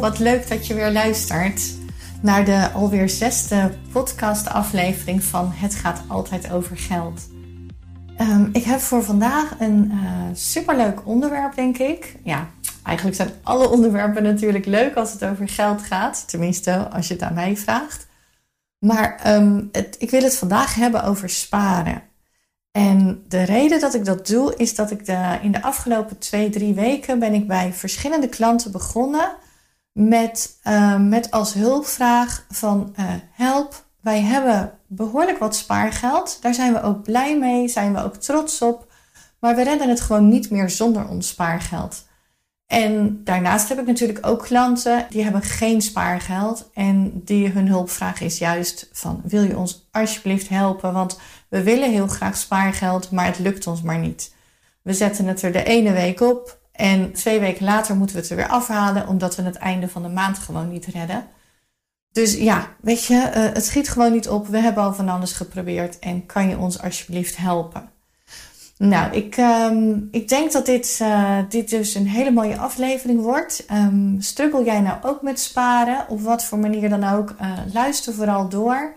wat 0.00 0.18
leuk 0.18 0.48
dat 0.48 0.66
je 0.66 0.74
weer 0.74 0.92
luistert 0.92 1.74
naar 2.22 2.44
de 2.44 2.70
alweer 2.70 3.08
zesde 3.08 3.70
podcastaflevering 3.92 5.24
van 5.24 5.52
Het 5.54 5.74
gaat 5.74 6.02
altijd 6.08 6.52
over 6.52 6.76
geld. 6.76 7.20
Um, 8.20 8.48
ik 8.52 8.64
heb 8.64 8.80
voor 8.80 9.02
vandaag 9.02 9.54
een 9.58 9.90
uh, 9.92 10.00
superleuk 10.32 11.06
onderwerp, 11.06 11.54
denk 11.54 11.78
ik. 11.78 12.16
Ja, 12.22 12.48
eigenlijk 12.82 13.16
zijn 13.16 13.30
alle 13.42 13.68
onderwerpen 13.68 14.22
natuurlijk 14.22 14.66
leuk 14.66 14.94
als 14.94 15.12
het 15.12 15.24
over 15.24 15.48
geld 15.48 15.82
gaat. 15.82 16.28
Tenminste, 16.28 16.88
als 16.88 17.08
je 17.08 17.14
het 17.14 17.22
aan 17.22 17.34
mij 17.34 17.56
vraagt. 17.56 18.06
Maar 18.78 19.34
um, 19.36 19.68
het, 19.72 19.96
ik 19.98 20.10
wil 20.10 20.22
het 20.22 20.36
vandaag 20.36 20.74
hebben 20.74 21.04
over 21.04 21.30
sparen. 21.30 22.02
En 22.70 23.24
de 23.28 23.42
reden 23.42 23.80
dat 23.80 23.94
ik 23.94 24.04
dat 24.04 24.26
doe, 24.26 24.56
is 24.56 24.74
dat 24.74 24.90
ik 24.90 25.06
de, 25.06 25.38
in 25.42 25.52
de 25.52 25.62
afgelopen 25.62 26.18
twee, 26.18 26.50
drie 26.50 26.74
weken 26.74 27.18
ben 27.18 27.34
ik 27.34 27.46
bij 27.46 27.72
verschillende 27.72 28.28
klanten 28.28 28.72
begonnen 28.72 29.36
met, 29.92 30.58
uh, 30.64 30.98
met 30.98 31.30
als 31.30 31.54
hulpvraag 31.54 32.46
van 32.50 32.94
uh, 32.98 33.06
help, 33.32 33.84
wij 34.00 34.20
hebben 34.20 34.78
behoorlijk 34.86 35.38
wat 35.38 35.56
spaargeld. 35.56 36.38
Daar 36.40 36.54
zijn 36.54 36.72
we 36.72 36.82
ook 36.82 37.02
blij 37.02 37.38
mee, 37.38 37.68
zijn 37.68 37.94
we 37.94 38.02
ook 38.02 38.16
trots 38.16 38.62
op. 38.62 38.88
Maar 39.38 39.56
we 39.56 39.62
redden 39.62 39.88
het 39.88 40.00
gewoon 40.00 40.28
niet 40.28 40.50
meer 40.50 40.70
zonder 40.70 41.08
ons 41.08 41.28
spaargeld. 41.28 42.08
En 42.66 43.20
daarnaast 43.24 43.68
heb 43.68 43.78
ik 43.78 43.86
natuurlijk 43.86 44.26
ook 44.26 44.42
klanten 44.42 45.06
die 45.10 45.22
hebben 45.22 45.42
geen 45.42 45.80
spaargeld 45.80 46.70
en 46.74 47.22
die 47.24 47.48
hun 47.48 47.68
hulpvraag 47.68 48.20
is 48.20 48.38
juist 48.38 48.88
van 48.92 49.20
wil 49.24 49.42
je 49.42 49.56
ons 49.56 49.88
alsjeblieft 49.90 50.48
helpen, 50.48 50.92
want 50.92 51.18
we 51.48 51.62
willen 51.62 51.90
heel 51.90 52.06
graag 52.06 52.36
spaargeld, 52.36 53.10
maar 53.10 53.26
het 53.26 53.38
lukt 53.38 53.66
ons 53.66 53.82
maar 53.82 53.98
niet. 53.98 54.34
We 54.82 54.92
zetten 54.92 55.26
het 55.26 55.42
er 55.42 55.52
de 55.52 55.64
ene 55.64 55.92
week 55.92 56.20
op 56.20 56.59
en 56.72 57.12
twee 57.12 57.40
weken 57.40 57.64
later 57.64 57.96
moeten 57.96 58.16
we 58.16 58.22
het 58.22 58.30
er 58.30 58.36
weer 58.36 58.48
afhalen 58.48 59.08
omdat 59.08 59.36
we 59.36 59.42
het 59.42 59.56
einde 59.56 59.88
van 59.88 60.02
de 60.02 60.08
maand 60.08 60.38
gewoon 60.38 60.68
niet 60.68 60.86
redden. 60.86 61.26
Dus 62.12 62.36
ja, 62.36 62.68
weet 62.80 63.04
je, 63.04 63.14
uh, 63.14 63.30
het 63.32 63.64
schiet 63.64 63.88
gewoon 63.88 64.12
niet 64.12 64.28
op. 64.28 64.46
We 64.46 64.58
hebben 64.58 64.82
al 64.82 64.94
van 64.94 65.08
alles 65.08 65.32
geprobeerd 65.32 65.98
en 65.98 66.26
kan 66.26 66.48
je 66.48 66.58
ons 66.58 66.82
alsjeblieft 66.82 67.36
helpen? 67.36 67.90
Nou, 68.76 69.12
ik, 69.12 69.36
um, 69.36 70.08
ik 70.10 70.28
denk 70.28 70.52
dat 70.52 70.66
dit, 70.66 70.98
uh, 71.02 71.38
dit 71.48 71.70
dus 71.70 71.94
een 71.94 72.06
hele 72.06 72.30
mooie 72.30 72.58
aflevering 72.58 73.20
wordt. 73.20 73.64
Um, 73.72 74.16
struggle 74.20 74.64
jij 74.64 74.80
nou 74.80 74.98
ook 75.02 75.22
met 75.22 75.40
sparen? 75.40 76.08
Op 76.08 76.20
wat 76.20 76.44
voor 76.44 76.58
manier 76.58 76.88
dan 76.88 77.04
ook? 77.04 77.34
Uh, 77.40 77.58
luister 77.72 78.14
vooral 78.14 78.48
door. 78.48 78.94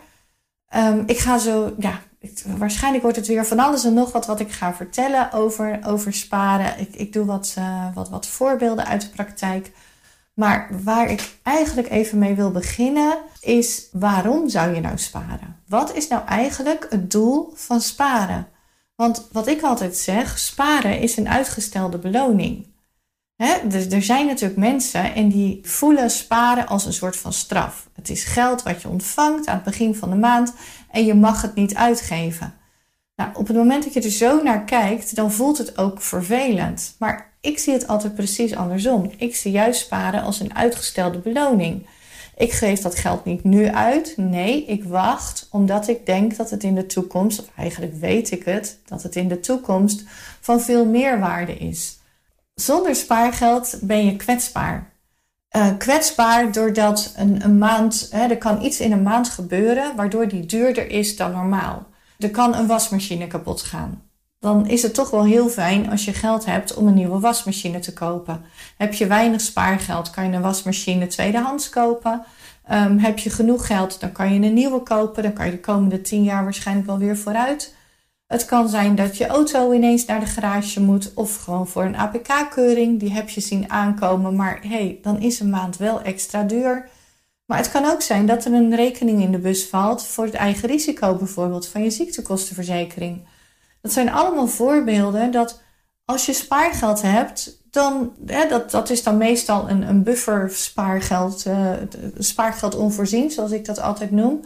Um, 0.76 1.04
ik 1.06 1.18
ga 1.18 1.38
zo, 1.38 1.74
ja, 1.78 2.00
waarschijnlijk 2.58 3.04
wordt 3.04 3.18
het 3.18 3.28
weer 3.28 3.46
van 3.46 3.60
alles 3.60 3.84
en 3.84 3.94
nog 3.94 4.12
wat 4.12 4.26
wat 4.26 4.40
ik 4.40 4.52
ga 4.52 4.74
vertellen 4.74 5.32
over, 5.32 5.80
over 5.86 6.14
sparen. 6.14 6.80
Ik, 6.80 6.96
ik 6.96 7.14
doe 7.14 7.26
wat, 7.26 7.56
uh, 7.58 7.86
wat, 7.94 8.10
wat 8.10 8.28
voorbeelden 8.28 8.86
uit 8.86 9.02
de 9.02 9.10
praktijk. 9.10 9.72
Maar 10.34 10.70
waar 10.84 11.10
ik 11.10 11.36
eigenlijk 11.44 11.90
even 11.90 12.18
mee 12.18 12.34
wil 12.34 12.52
beginnen 12.52 13.18
is 13.42 13.88
waarom 13.92 14.50
zou 14.50 14.76
je 14.76 14.82
nou 14.82 14.98
sparen? 14.98 15.62
Wat 15.68 15.94
is 15.96 16.08
nou 16.08 16.26
eigenlijk 16.26 16.88
het 16.90 17.12
doel 17.12 17.52
van 17.56 17.82
sparen? 17.82 18.48
Want 18.96 19.28
wat 19.32 19.48
ik 19.48 19.62
altijd 19.62 19.98
zeg, 19.98 20.40
sparen 20.40 21.00
is 21.00 21.18
een 21.18 21.30
uitgestelde 21.30 21.98
beloning. 21.98 22.73
Dus 23.68 23.88
er 23.88 24.04
zijn 24.04 24.26
natuurlijk 24.26 24.60
mensen 24.60 25.14
en 25.14 25.30
die 25.30 25.60
voelen 25.64 26.10
sparen 26.10 26.68
als 26.68 26.86
een 26.86 26.94
soort 26.94 27.18
van 27.18 27.34
straf. 27.34 27.90
Het 27.96 28.10
is 28.10 28.24
geld 28.24 28.64
wat 28.64 28.82
je 28.82 28.88
ontvangt 28.88 29.48
aan 29.48 29.56
het 29.56 29.64
begin 29.64 29.96
van 29.96 30.10
de 30.10 30.16
maand 30.16 30.54
en 30.92 31.06
je 31.06 31.14
mag 31.14 31.42
het 31.42 31.56
niet 31.56 31.76
uitgeven. 31.76 32.54
Nou, 33.16 33.30
op 33.34 33.48
het 33.48 33.58
moment 33.58 33.84
dat 33.84 33.94
je 33.94 34.02
er 34.02 34.10
zo 34.10 34.44
naar 34.44 34.64
kijkt, 34.64 35.16
dan 35.16 35.32
voelt 35.32 35.58
het 35.58 35.78
ook 35.78 36.02
vervelend. 36.02 36.96
Maar 37.00 37.34
ik 37.42 37.60
zie 37.60 37.74
het 37.74 37.88
altijd 37.88 38.16
precies 38.16 38.56
andersom. 38.56 39.12
Ik 39.18 39.36
zie 39.36 39.52
juist 39.52 39.82
sparen 39.82 40.24
als 40.24 40.40
een 40.40 40.56
uitgestelde 40.56 41.18
beloning. 41.18 41.88
Ik 42.38 42.52
geef 42.52 42.82
dat 42.82 42.96
geld 42.96 43.26
niet 43.26 43.44
nu 43.44 43.68
uit. 43.68 44.14
Nee, 44.18 44.66
ik 44.66 44.84
wacht 44.84 45.48
omdat 45.52 45.88
ik 45.88 46.06
denk 46.06 46.38
dat 46.38 46.50
het 46.50 46.64
in 46.64 46.76
de 46.76 46.86
toekomst, 46.86 47.40
of 47.40 47.46
eigenlijk 47.58 47.94
weet 47.94 48.32
ik 48.32 48.46
het, 48.46 48.80
dat 48.86 49.04
het 49.04 49.16
in 49.16 49.28
de 49.28 49.40
toekomst 49.40 50.04
van 50.42 50.62
veel 50.62 50.86
meer 50.86 51.20
waarde 51.20 51.58
is. 51.58 52.02
Zonder 52.54 52.96
spaargeld 52.96 53.80
ben 53.82 54.06
je 54.06 54.16
kwetsbaar. 54.16 54.92
Uh, 55.56 55.68
kwetsbaar 55.78 56.52
doordat 56.52 57.14
een, 57.16 57.44
een 57.44 57.58
maand, 57.58 58.08
hè, 58.12 58.28
er 58.28 58.38
kan 58.38 58.62
iets 58.62 58.80
in 58.80 58.92
een 58.92 59.04
maand 59.04 59.30
gebeuren 59.30 59.96
waardoor 59.96 60.28
die 60.28 60.46
duurder 60.46 60.90
is 60.90 61.16
dan 61.16 61.32
normaal. 61.32 61.86
Er 62.18 62.32
kan 62.32 62.56
een 62.56 62.68
wasmachine 62.68 63.28
kapot 63.28 63.62
gaan 63.62 64.04
dan 64.44 64.68
is 64.68 64.82
het 64.82 64.94
toch 64.94 65.10
wel 65.10 65.26
heel 65.26 65.50
fijn 65.50 65.90
als 65.90 66.06
je 66.06 66.14
geld 66.14 66.46
hebt 66.46 66.74
om 66.74 66.88
een 66.88 66.94
nieuwe 66.94 67.20
wasmachine 67.20 67.80
te 67.80 67.94
kopen. 67.94 68.42
Heb 68.78 68.94
je 68.94 69.08
weinig 69.08 69.42
spaargeld, 69.42 70.10
kan 70.10 70.26
je 70.26 70.36
een 70.36 70.42
wasmachine 70.42 71.08
tweedehands 71.08 71.70
kopen. 71.70 72.24
Um, 72.72 72.98
heb 72.98 73.20
je 73.20 73.30
genoeg 73.30 73.68
geld, 73.68 74.00
dan 74.00 74.12
kan 74.12 74.34
je 74.34 74.48
een 74.48 74.54
nieuwe 74.54 74.80
kopen. 74.80 75.24
Dan 75.24 75.34
kan 75.34 75.46
je 75.46 75.52
de 75.52 75.60
komende 75.60 76.02
tien 76.02 76.24
jaar 76.24 76.44
waarschijnlijk 76.44 76.88
wel 76.88 76.98
weer 76.98 77.18
vooruit. 77.18 77.76
Het 78.34 78.46
kan 78.46 78.70
zijn 78.70 78.96
dat 78.96 79.18
je 79.18 79.28
auto 79.28 79.72
ineens 79.72 80.06
naar 80.06 80.20
de 80.20 80.26
garage 80.26 80.82
moet 80.82 81.12
of 81.14 81.36
gewoon 81.36 81.68
voor 81.68 81.84
een 81.84 81.98
APK-keuring. 81.98 83.00
Die 83.00 83.12
heb 83.12 83.30
je 83.30 83.42
zien 83.42 83.70
aankomen, 83.70 84.36
maar 84.36 84.60
hey, 84.62 85.00
dan 85.02 85.22
is 85.22 85.40
een 85.40 85.50
maand 85.50 85.78
wel 85.78 86.02
extra 86.02 86.44
duur. 86.44 86.90
Maar 87.46 87.58
het 87.58 87.72
kan 87.72 87.86
ook 87.86 88.02
zijn 88.02 88.26
dat 88.26 88.46
er 88.46 88.54
een 88.54 88.76
rekening 88.76 89.22
in 89.22 89.32
de 89.32 89.38
bus 89.38 89.68
valt 89.68 90.06
voor 90.06 90.26
het 90.26 90.34
eigen 90.34 90.70
risico 90.70 91.16
bijvoorbeeld 91.16 91.68
van 91.68 91.84
je 91.84 91.90
ziektekostenverzekering. 91.90 93.28
Dat 93.82 93.92
zijn 93.92 94.12
allemaal 94.12 94.48
voorbeelden 94.48 95.32
dat 95.32 95.62
als 96.06 96.26
je 96.26 96.34
spaargeld 96.34 97.02
hebt, 97.02 97.62
dan, 97.70 98.14
hè, 98.26 98.48
dat, 98.48 98.72
dat 98.72 98.90
is 98.90 99.04
dan 99.04 99.18
meestal 99.18 99.70
een, 99.70 99.82
een 99.82 100.04
buffer 100.04 100.50
spaargeld, 100.50 101.46
uh, 101.46 101.72
spaargeld 102.18 102.76
onvoorzien, 102.76 103.32
zoals 103.32 103.52
ik 103.52 103.66
dat 103.66 103.82
altijd 103.82 104.12
noem. 104.12 104.42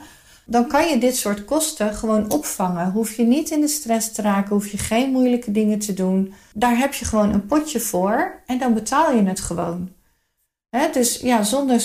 Dan 0.50 0.68
kan 0.68 0.88
je 0.88 0.98
dit 0.98 1.18
soort 1.18 1.46
kosten 1.46 1.94
gewoon 1.94 2.32
opvangen. 2.32 2.92
Hoef 2.92 3.16
je 3.16 3.24
niet 3.24 3.50
in 3.50 3.62
de 3.62 3.68
stress 3.68 4.12
te 4.12 4.22
raken, 4.22 4.56
hoef 4.56 4.68
je 4.68 4.78
geen 4.78 5.12
moeilijke 5.12 5.52
dingen 5.52 5.80
te 5.80 5.94
doen. 5.94 6.34
Daar 6.54 6.78
heb 6.78 6.94
je 6.94 7.06
gewoon 7.06 7.34
een 7.34 7.46
potje 7.46 7.80
voor 7.80 8.42
en 8.46 8.58
dan 8.58 8.74
betaal 8.74 9.16
je 9.16 9.24
het 9.24 9.40
gewoon. 9.40 9.96
Dus 10.92 11.20
ja, 11.20 11.44
zonder 11.44 11.82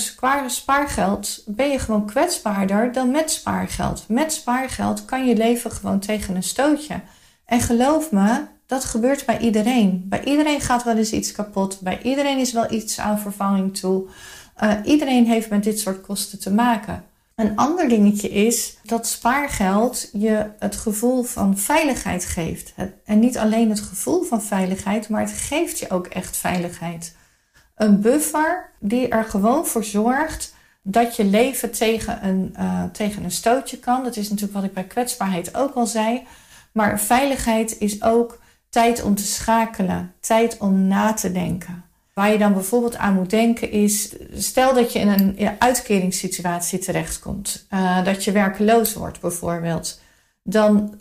spaargeld 0.46 1.42
ben 1.46 1.70
je 1.70 1.78
gewoon 1.78 2.06
kwetsbaarder 2.06 2.92
dan 2.92 3.10
met 3.10 3.30
spaargeld. 3.30 4.04
Met 4.08 4.32
spaargeld 4.32 5.04
kan 5.04 5.26
je 5.26 5.36
leven 5.36 5.70
gewoon 5.70 5.98
tegen 5.98 6.36
een 6.36 6.42
stootje. 6.42 7.00
En 7.44 7.60
geloof 7.60 8.10
me, 8.10 8.44
dat 8.66 8.84
gebeurt 8.84 9.26
bij 9.26 9.38
iedereen. 9.38 10.04
Bij 10.08 10.24
iedereen 10.24 10.60
gaat 10.60 10.84
wel 10.84 10.96
eens 10.96 11.12
iets 11.12 11.32
kapot. 11.32 11.80
Bij 11.80 12.02
iedereen 12.02 12.38
is 12.38 12.52
wel 12.52 12.72
iets 12.72 13.00
aan 13.00 13.18
vervanging 13.18 13.78
toe. 13.78 14.08
Uh, 14.62 14.72
iedereen 14.84 15.26
heeft 15.26 15.50
met 15.50 15.64
dit 15.64 15.80
soort 15.80 16.00
kosten 16.00 16.40
te 16.40 16.52
maken. 16.52 17.04
Een 17.36 17.56
ander 17.56 17.88
dingetje 17.88 18.30
is 18.30 18.76
dat 18.82 19.06
spaargeld 19.06 20.08
je 20.12 20.50
het 20.58 20.76
gevoel 20.76 21.22
van 21.22 21.58
veiligheid 21.58 22.24
geeft. 22.24 22.74
En 23.04 23.18
niet 23.18 23.38
alleen 23.38 23.70
het 23.70 23.80
gevoel 23.80 24.22
van 24.22 24.42
veiligheid, 24.42 25.08
maar 25.08 25.20
het 25.20 25.32
geeft 25.32 25.78
je 25.78 25.90
ook 25.90 26.06
echt 26.06 26.36
veiligheid. 26.36 27.16
Een 27.74 28.00
buffer 28.00 28.70
die 28.80 29.08
er 29.08 29.24
gewoon 29.24 29.66
voor 29.66 29.84
zorgt 29.84 30.54
dat 30.82 31.16
je 31.16 31.24
leven 31.24 31.70
tegen 31.70 32.26
een, 32.26 32.54
uh, 32.58 32.84
tegen 32.84 33.24
een 33.24 33.30
stootje 33.30 33.78
kan. 33.78 34.04
Dat 34.04 34.16
is 34.16 34.28
natuurlijk 34.28 34.54
wat 34.54 34.64
ik 34.64 34.74
bij 34.74 34.84
kwetsbaarheid 34.84 35.54
ook 35.54 35.74
al 35.74 35.86
zei. 35.86 36.26
Maar 36.72 37.00
veiligheid 37.00 37.78
is 37.78 38.02
ook 38.02 38.40
tijd 38.68 39.02
om 39.02 39.14
te 39.14 39.26
schakelen, 39.26 40.14
tijd 40.20 40.58
om 40.58 40.86
na 40.86 41.12
te 41.12 41.32
denken. 41.32 41.84
Waar 42.22 42.32
je 42.32 42.38
dan 42.38 42.52
bijvoorbeeld 42.52 42.96
aan 42.96 43.14
moet 43.14 43.30
denken 43.30 43.70
is, 43.70 44.14
stel 44.34 44.74
dat 44.74 44.92
je 44.92 44.98
in 44.98 45.08
een 45.08 45.56
uitkeringssituatie 45.58 46.78
terechtkomt, 46.78 47.66
uh, 47.70 48.04
dat 48.04 48.24
je 48.24 48.32
werkeloos 48.32 48.94
wordt 48.94 49.20
bijvoorbeeld, 49.20 50.00
dan, 50.42 50.94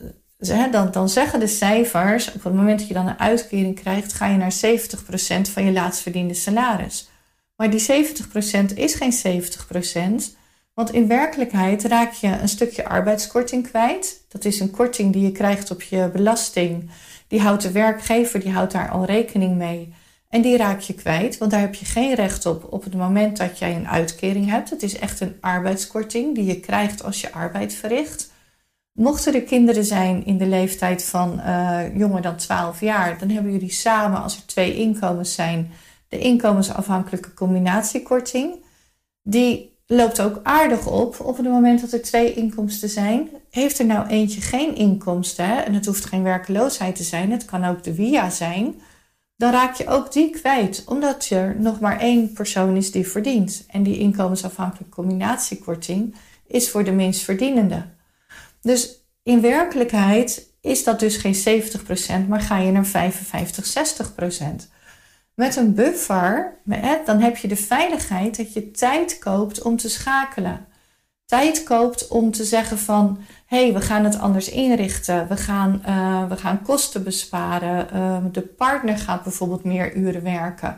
dan, 0.72 0.92
dan 0.92 1.10
zeggen 1.10 1.40
de 1.40 1.48
cijfers, 1.48 2.34
op 2.34 2.44
het 2.44 2.54
moment 2.54 2.80
dat 2.80 2.88
je 2.88 2.94
dan 2.94 3.08
een 3.08 3.20
uitkering 3.20 3.76
krijgt, 3.76 4.14
ga 4.14 4.28
je 4.28 4.38
naar 4.38 4.54
70% 5.48 5.52
van 5.52 5.66
je 5.66 5.72
laatst 5.72 6.02
verdiende 6.02 6.34
salaris. 6.34 7.10
Maar 7.56 7.70
die 7.70 8.06
70% 8.72 8.74
is 8.76 8.96
geen 8.96 9.44
70%, 10.24 10.38
want 10.74 10.92
in 10.92 11.08
werkelijkheid 11.08 11.84
raak 11.84 12.14
je 12.14 12.28
een 12.28 12.50
stukje 12.50 12.86
arbeidskorting 12.86 13.70
kwijt. 13.70 14.26
Dat 14.28 14.46
is 14.46 14.60
een 14.60 14.72
korting 14.72 15.14
die 15.14 15.24
je 15.24 15.32
krijgt 15.32 15.72
op 15.72 15.82
je 15.82 16.10
belasting. 16.14 16.90
Die 17.28 17.42
houdt 17.42 17.64
de 17.64 17.72
werkgever, 17.72 18.40
die 18.40 18.52
houdt 18.52 18.72
daar 18.72 18.90
al 18.90 19.06
rekening 19.06 19.56
mee. 19.56 19.94
En 20.32 20.42
die 20.42 20.58
raak 20.58 20.80
je 20.80 20.94
kwijt, 20.94 21.38
want 21.38 21.52
daar 21.52 21.60
heb 21.60 21.76
je 21.76 21.86
geen 21.86 22.16
recht 22.16 22.46
op 22.46 22.74
op 22.74 22.84
het 22.84 22.96
moment 22.96 23.38
dat 23.38 23.60
jij 23.60 23.76
een 23.76 23.88
uitkering 23.88 24.50
hebt. 24.50 24.70
Het 24.70 24.84
is 24.84 24.98
echt 24.98 25.20
een 25.20 25.36
arbeidskorting 25.42 26.36
die 26.36 26.46
je 26.46 26.60
krijgt 26.60 27.04
als 27.04 27.22
je 27.22 27.32
arbeid 27.32 27.74
verricht. 27.74 28.32
Mochten 28.92 29.34
er 29.34 29.42
kinderen 29.42 29.86
zijn 29.86 30.26
in 30.26 30.38
de 30.38 30.46
leeftijd 30.46 31.04
van 31.04 31.40
uh, 31.40 31.98
jonger 31.98 32.22
dan 32.22 32.36
12 32.36 32.80
jaar, 32.80 33.20
dan 33.20 33.30
hebben 33.30 33.52
jullie 33.52 33.72
samen, 33.72 34.24
als 34.24 34.36
er 34.36 34.46
twee 34.46 34.76
inkomens 34.76 35.34
zijn, 35.34 35.72
de 36.08 36.20
inkomensafhankelijke 36.20 37.34
combinatiekorting. 37.34 38.56
Die 39.24 39.78
loopt 39.86 40.22
ook 40.22 40.40
aardig 40.44 40.88
op 40.88 41.20
op 41.20 41.38
het 41.38 41.46
moment 41.46 41.82
dat 41.82 41.92
er 41.92 42.02
twee 42.02 42.34
inkomsten 42.34 42.90
zijn. 42.90 43.30
Heeft 43.50 43.80
er 43.80 43.86
nou 43.86 44.08
eentje 44.08 44.42
geen 44.42 44.76
inkomsten, 44.76 45.66
en 45.66 45.74
het 45.74 45.86
hoeft 45.86 46.06
geen 46.06 46.24
werkeloosheid 46.24 46.96
te 46.96 47.04
zijn, 47.04 47.32
het 47.32 47.46
kan 47.46 47.66
ook 47.66 47.84
de 47.84 47.94
via 47.94 48.30
zijn, 48.30 48.76
dan 49.42 49.52
raak 49.52 49.76
je 49.76 49.88
ook 49.88 50.12
die 50.12 50.30
kwijt, 50.30 50.84
omdat 50.86 51.30
er 51.30 51.56
nog 51.60 51.80
maar 51.80 52.00
één 52.00 52.34
persoon 52.34 52.76
is 52.76 52.92
die 52.92 53.08
verdient. 53.08 53.66
En 53.68 53.84
die 53.84 53.98
inkomensafhankelijke 53.98 54.96
combinatiekorting 54.96 56.16
is 56.48 56.70
voor 56.70 56.84
de 56.84 56.92
minst 56.92 57.22
verdienende. 57.22 57.86
Dus 58.62 59.06
in 59.24 59.42
werkelijkheid 59.42 60.54
is 60.60 60.84
dat 60.84 61.00
dus 61.00 61.18
geen 61.18 61.62
70%, 62.26 62.28
maar 62.28 62.42
ga 62.42 62.58
je 62.58 62.72
naar 62.72 62.86
55, 62.86 64.12
60%. 64.12 64.70
Met 65.34 65.56
een 65.56 65.74
buffer, 65.74 66.60
dan 67.06 67.20
heb 67.20 67.38
je 67.38 67.48
de 67.48 67.56
veiligheid 67.56 68.38
dat 68.38 68.54
je 68.54 68.72
tijd 68.72 69.20
koopt 69.20 69.62
om 69.62 69.78
te 69.78 69.90
schakelen. 69.90 70.66
Tijd 71.32 71.64
koopt 71.64 72.08
om 72.08 72.32
te 72.32 72.44
zeggen 72.44 72.78
van, 72.78 73.18
hé, 73.46 73.64
hey, 73.64 73.74
we 73.74 73.82
gaan 73.82 74.04
het 74.04 74.20
anders 74.20 74.50
inrichten. 74.50 75.28
We 75.28 75.38
gaan, 75.38 75.82
uh, 75.88 76.28
we 76.30 76.38
gaan 76.38 76.62
kosten 76.62 77.04
besparen. 77.04 77.88
Uh, 77.94 78.18
de 78.32 78.42
partner 78.42 78.98
gaat 78.98 79.24
bijvoorbeeld 79.24 79.64
meer 79.64 79.96
uren 79.96 80.24
werken. 80.24 80.78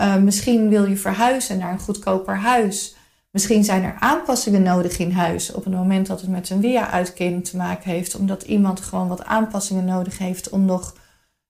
Uh, 0.00 0.16
misschien 0.16 0.68
wil 0.68 0.84
je 0.84 0.96
verhuizen 0.96 1.58
naar 1.58 1.72
een 1.72 1.78
goedkoper 1.78 2.36
huis. 2.36 2.94
Misschien 3.30 3.64
zijn 3.64 3.82
er 3.82 3.96
aanpassingen 3.98 4.62
nodig 4.62 4.98
in 4.98 5.10
huis 5.10 5.52
op 5.52 5.64
het 5.64 5.74
moment 5.74 6.06
dat 6.06 6.20
het 6.20 6.30
met 6.30 6.50
een 6.50 6.60
WIA-uitkering 6.60 7.44
te 7.44 7.56
maken 7.56 7.90
heeft, 7.90 8.14
omdat 8.14 8.42
iemand 8.42 8.80
gewoon 8.80 9.08
wat 9.08 9.24
aanpassingen 9.24 9.84
nodig 9.84 10.18
heeft 10.18 10.48
om 10.48 10.64
nog 10.64 10.96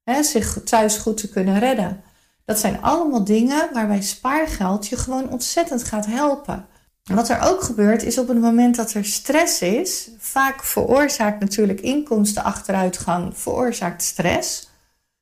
hè, 0.05 0.23
zich 0.23 0.63
thuis 0.65 0.97
goed 0.97 1.17
te 1.17 1.29
kunnen 1.29 1.59
redden. 1.59 2.03
Dat 2.45 2.59
zijn 2.59 2.83
allemaal 2.83 3.25
dingen 3.25 3.69
waarbij 3.73 4.03
spaargeld 4.03 4.89
je 4.89 4.97
gewoon 4.97 5.31
ontzettend 5.31 5.85
gaat 5.85 6.07
helpen. 6.07 6.67
Wat 7.15 7.29
er 7.29 7.41
ook 7.41 7.63
gebeurt 7.63 8.03
is 8.03 8.19
op 8.19 8.29
het 8.29 8.41
moment 8.41 8.77
dat 8.77 8.93
er 8.93 9.05
stress 9.05 9.63
is, 9.63 10.11
vaak 10.19 10.65
veroorzaakt 10.65 11.41
natuurlijk 11.41 11.81
inkomstenachteruitgang, 11.81 13.39
veroorzaakt 13.39 14.03
stress. 14.03 14.71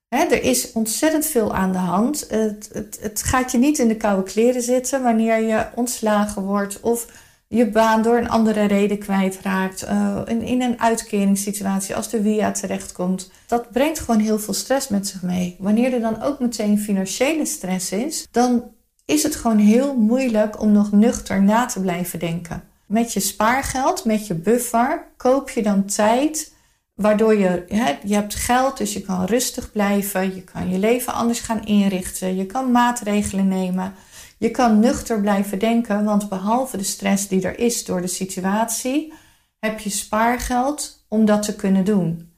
er 0.08 0.42
is 0.42 0.72
ontzettend 0.72 1.26
veel 1.26 1.54
aan 1.54 1.72
de 1.72 1.78
hand. 1.78 2.26
Het, 2.28 2.68
het, 2.72 2.98
het, 3.00 3.22
gaat 3.22 3.52
je 3.52 3.58
niet 3.58 3.78
in 3.78 3.88
de 3.88 3.96
koude 3.96 4.22
kleren 4.22 4.62
zitten 4.62 5.02
wanneer 5.02 5.40
je 5.40 5.66
ontslagen 5.74 6.42
wordt 6.42 6.80
of 6.80 7.06
je 7.48 7.70
baan 7.70 8.02
door 8.02 8.16
een 8.16 8.28
andere 8.28 8.64
reden 8.64 8.98
kwijtraakt. 8.98 9.84
Uh, 9.84 10.20
in, 10.24 10.42
in 10.42 10.62
een 10.62 10.80
uitkeringssituatie 10.80 11.96
als 11.96 12.08
de 12.08 12.22
via 12.22 12.52
terechtkomt. 12.52 13.30
Dat 13.46 13.70
brengt 13.70 13.98
gewoon 13.98 14.20
heel 14.20 14.38
veel 14.38 14.54
stress 14.54 14.88
met 14.88 15.06
zich 15.06 15.22
mee. 15.22 15.56
Wanneer 15.58 15.92
er 15.92 16.00
dan 16.00 16.22
ook 16.22 16.38
meteen 16.38 16.78
financiële 16.78 17.44
stress 17.44 17.92
is, 17.92 18.26
dan 18.30 18.64
is 19.10 19.22
het 19.22 19.36
gewoon 19.36 19.58
heel 19.58 19.96
moeilijk 19.96 20.60
om 20.60 20.72
nog 20.72 20.92
nuchter 20.92 21.42
na 21.42 21.66
te 21.66 21.80
blijven 21.80 22.18
denken. 22.18 22.62
Met 22.86 23.12
je 23.12 23.20
spaargeld, 23.20 24.04
met 24.04 24.26
je 24.26 24.34
buffer, 24.34 25.06
koop 25.16 25.50
je 25.50 25.62
dan 25.62 25.84
tijd 25.84 26.52
waardoor 26.94 27.34
je, 27.38 27.64
hè, 27.68 27.98
je 28.04 28.14
hebt 28.14 28.34
geld, 28.34 28.76
dus 28.76 28.92
je 28.92 29.00
kan 29.00 29.24
rustig 29.24 29.72
blijven, 29.72 30.34
je 30.34 30.42
kan 30.42 30.70
je 30.70 30.78
leven 30.78 31.12
anders 31.12 31.40
gaan 31.40 31.64
inrichten, 31.64 32.36
je 32.36 32.46
kan 32.46 32.70
maatregelen 32.70 33.48
nemen, 33.48 33.94
je 34.38 34.50
kan 34.50 34.80
nuchter 34.80 35.20
blijven 35.20 35.58
denken, 35.58 36.04
want 36.04 36.28
behalve 36.28 36.76
de 36.76 36.82
stress 36.82 37.28
die 37.28 37.42
er 37.42 37.58
is 37.58 37.84
door 37.84 38.00
de 38.00 38.06
situatie, 38.06 39.12
heb 39.58 39.78
je 39.78 39.90
spaargeld 39.90 41.04
om 41.08 41.24
dat 41.24 41.42
te 41.42 41.56
kunnen 41.56 41.84
doen. 41.84 42.32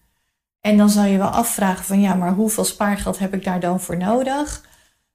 En 0.60 0.76
dan 0.76 0.90
zal 0.90 1.04
je 1.04 1.18
wel 1.18 1.28
afvragen 1.28 1.84
van 1.84 2.00
ja, 2.00 2.14
maar 2.14 2.32
hoeveel 2.32 2.64
spaargeld 2.64 3.18
heb 3.18 3.34
ik 3.34 3.44
daar 3.44 3.60
dan 3.60 3.80
voor 3.80 3.96
nodig? 3.96 4.70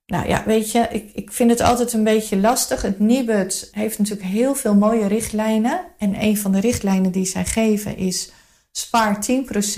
Nou 0.07 0.27
ja, 0.27 0.43
weet 0.45 0.71
je, 0.71 0.87
ik, 0.89 1.11
ik 1.13 1.31
vind 1.31 1.49
het 1.49 1.61
altijd 1.61 1.93
een 1.93 2.03
beetje 2.03 2.37
lastig. 2.37 2.81
Het 2.81 2.99
Nibud 2.99 3.69
heeft 3.71 3.97
natuurlijk 3.97 4.27
heel 4.27 4.55
veel 4.55 4.75
mooie 4.75 5.07
richtlijnen. 5.07 5.79
En 5.97 6.23
een 6.23 6.37
van 6.37 6.51
de 6.51 6.59
richtlijnen 6.59 7.11
die 7.11 7.25
zij 7.25 7.45
geven 7.45 7.97
is 7.97 8.31
spaar 8.71 9.25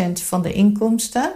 10% 0.10 0.12
van 0.14 0.42
de 0.42 0.54
inkomsten. 0.54 1.31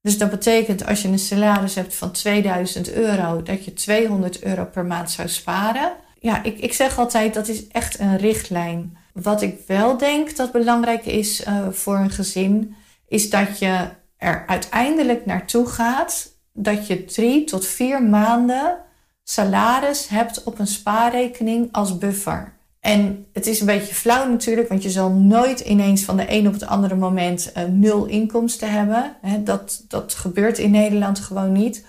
Dus 0.00 0.18
dat 0.18 0.30
betekent 0.30 0.86
als 0.86 1.02
je 1.02 1.08
een 1.08 1.18
salaris 1.18 1.74
hebt 1.74 1.94
van 1.94 2.10
2000 2.10 2.92
euro, 2.92 3.42
dat 3.42 3.64
je 3.64 3.72
200 3.72 4.42
euro 4.42 4.64
per 4.64 4.84
maand 4.84 5.10
zou 5.10 5.28
sparen. 5.28 5.92
Ja, 6.20 6.42
ik, 6.42 6.58
ik 6.58 6.72
zeg 6.72 6.98
altijd 6.98 7.34
dat 7.34 7.48
is 7.48 7.68
echt 7.68 7.98
een 7.98 8.16
richtlijn. 8.16 8.96
Wat 9.12 9.42
ik 9.42 9.58
wel 9.66 9.96
denk 9.96 10.36
dat 10.36 10.52
belangrijk 10.52 11.06
is 11.06 11.46
uh, 11.46 11.68
voor 11.70 11.96
een 11.96 12.10
gezin, 12.10 12.74
is 13.06 13.30
dat 13.30 13.58
je 13.58 13.88
er 14.16 14.44
uiteindelijk 14.46 15.26
naartoe 15.26 15.66
gaat 15.66 16.36
dat 16.58 16.86
je 16.86 17.04
drie 17.04 17.44
tot 17.44 17.66
vier 17.66 18.02
maanden 18.02 18.76
salaris 19.24 20.08
hebt 20.08 20.42
op 20.42 20.58
een 20.58 20.66
spaarrekening 20.66 21.68
als 21.72 21.98
buffer. 21.98 22.56
En 22.80 23.26
het 23.32 23.46
is 23.46 23.60
een 23.60 23.66
beetje 23.66 23.94
flauw 23.94 24.28
natuurlijk, 24.28 24.68
want 24.68 24.82
je 24.82 24.90
zal 24.90 25.10
nooit 25.10 25.60
ineens 25.60 26.04
van 26.04 26.16
de 26.16 26.24
een 26.28 26.46
op 26.46 26.52
het 26.52 26.66
andere 26.66 26.94
moment 26.94 27.52
uh, 27.56 27.64
nul 27.64 28.06
inkomsten 28.06 28.70
hebben. 28.70 29.16
dat, 29.44 29.84
dat 29.88 30.14
gebeurt 30.14 30.58
in 30.58 30.70
Nederland 30.70 31.18
gewoon 31.18 31.52
niet. 31.52 31.86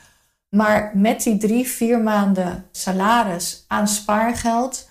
Maar 0.50 0.92
met 0.94 1.24
die 1.24 1.38
drie, 1.38 1.68
vier 1.68 2.00
maanden 2.00 2.66
salaris 2.71 3.66
aan 3.68 3.88
spaargeld 3.88 4.89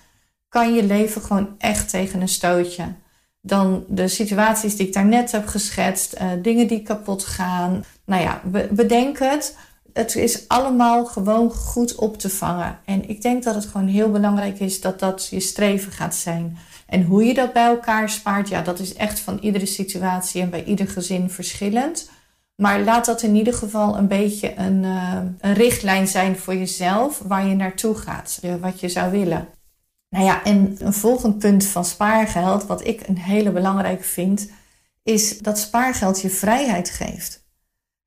kan 0.48 0.74
je 0.74 0.84
leven 0.84 1.22
gewoon 1.22 1.54
echt 1.58 1.90
tegen 1.90 2.20
een 2.20 2.28
stootje. 2.28 2.84
Dan 3.40 3.84
de 3.88 4.08
situaties 4.08 4.76
die 4.76 4.86
ik 4.86 4.92
daarnet 4.92 5.32
heb 5.32 5.46
geschetst, 5.46 6.14
uh, 6.14 6.26
dingen 6.42 6.66
die 6.66 6.82
kapot 6.82 7.24
gaan. 7.24 7.84
Nou 8.04 8.22
ja, 8.22 8.40
bedenk 8.70 9.18
het 9.18 9.56
het 9.98 10.16
is 10.16 10.48
allemaal 10.48 11.04
gewoon 11.04 11.50
goed 11.50 11.94
op 11.94 12.18
te 12.18 12.30
vangen. 12.30 12.78
En 12.84 13.08
ik 13.08 13.22
denk 13.22 13.42
dat 13.42 13.54
het 13.54 13.66
gewoon 13.66 13.86
heel 13.86 14.10
belangrijk 14.10 14.60
is 14.60 14.80
dat 14.80 14.98
dat 14.98 15.28
je 15.30 15.40
streven 15.40 15.92
gaat 15.92 16.14
zijn. 16.14 16.58
En 16.86 17.02
hoe 17.02 17.24
je 17.24 17.34
dat 17.34 17.52
bij 17.52 17.66
elkaar 17.66 18.10
spaart, 18.10 18.48
ja, 18.48 18.62
dat 18.62 18.78
is 18.78 18.94
echt 18.94 19.20
van 19.20 19.38
iedere 19.38 19.66
situatie 19.66 20.42
en 20.42 20.50
bij 20.50 20.64
ieder 20.64 20.88
gezin 20.88 21.30
verschillend. 21.30 22.10
Maar 22.54 22.80
laat 22.80 23.04
dat 23.04 23.22
in 23.22 23.34
ieder 23.34 23.54
geval 23.54 23.96
een 23.96 24.08
beetje 24.08 24.56
een, 24.56 24.82
uh, 24.82 25.18
een 25.38 25.54
richtlijn 25.54 26.08
zijn 26.08 26.36
voor 26.36 26.54
jezelf 26.54 27.22
waar 27.24 27.46
je 27.46 27.54
naartoe 27.54 27.94
gaat, 27.94 28.40
wat 28.60 28.80
je 28.80 28.88
zou 28.88 29.10
willen. 29.10 29.48
Nou 30.08 30.24
ja, 30.24 30.44
en 30.44 30.76
een 30.78 30.92
volgend 30.92 31.38
punt 31.38 31.64
van 31.64 31.84
spaargeld, 31.84 32.66
wat 32.66 32.86
ik 32.86 33.08
een 33.08 33.18
hele 33.18 33.50
belangrijke 33.50 34.02
vind, 34.02 34.50
is 35.02 35.38
dat 35.38 35.58
spaargeld 35.58 36.20
je 36.20 36.30
vrijheid 36.30 36.90
geeft. 36.90 37.37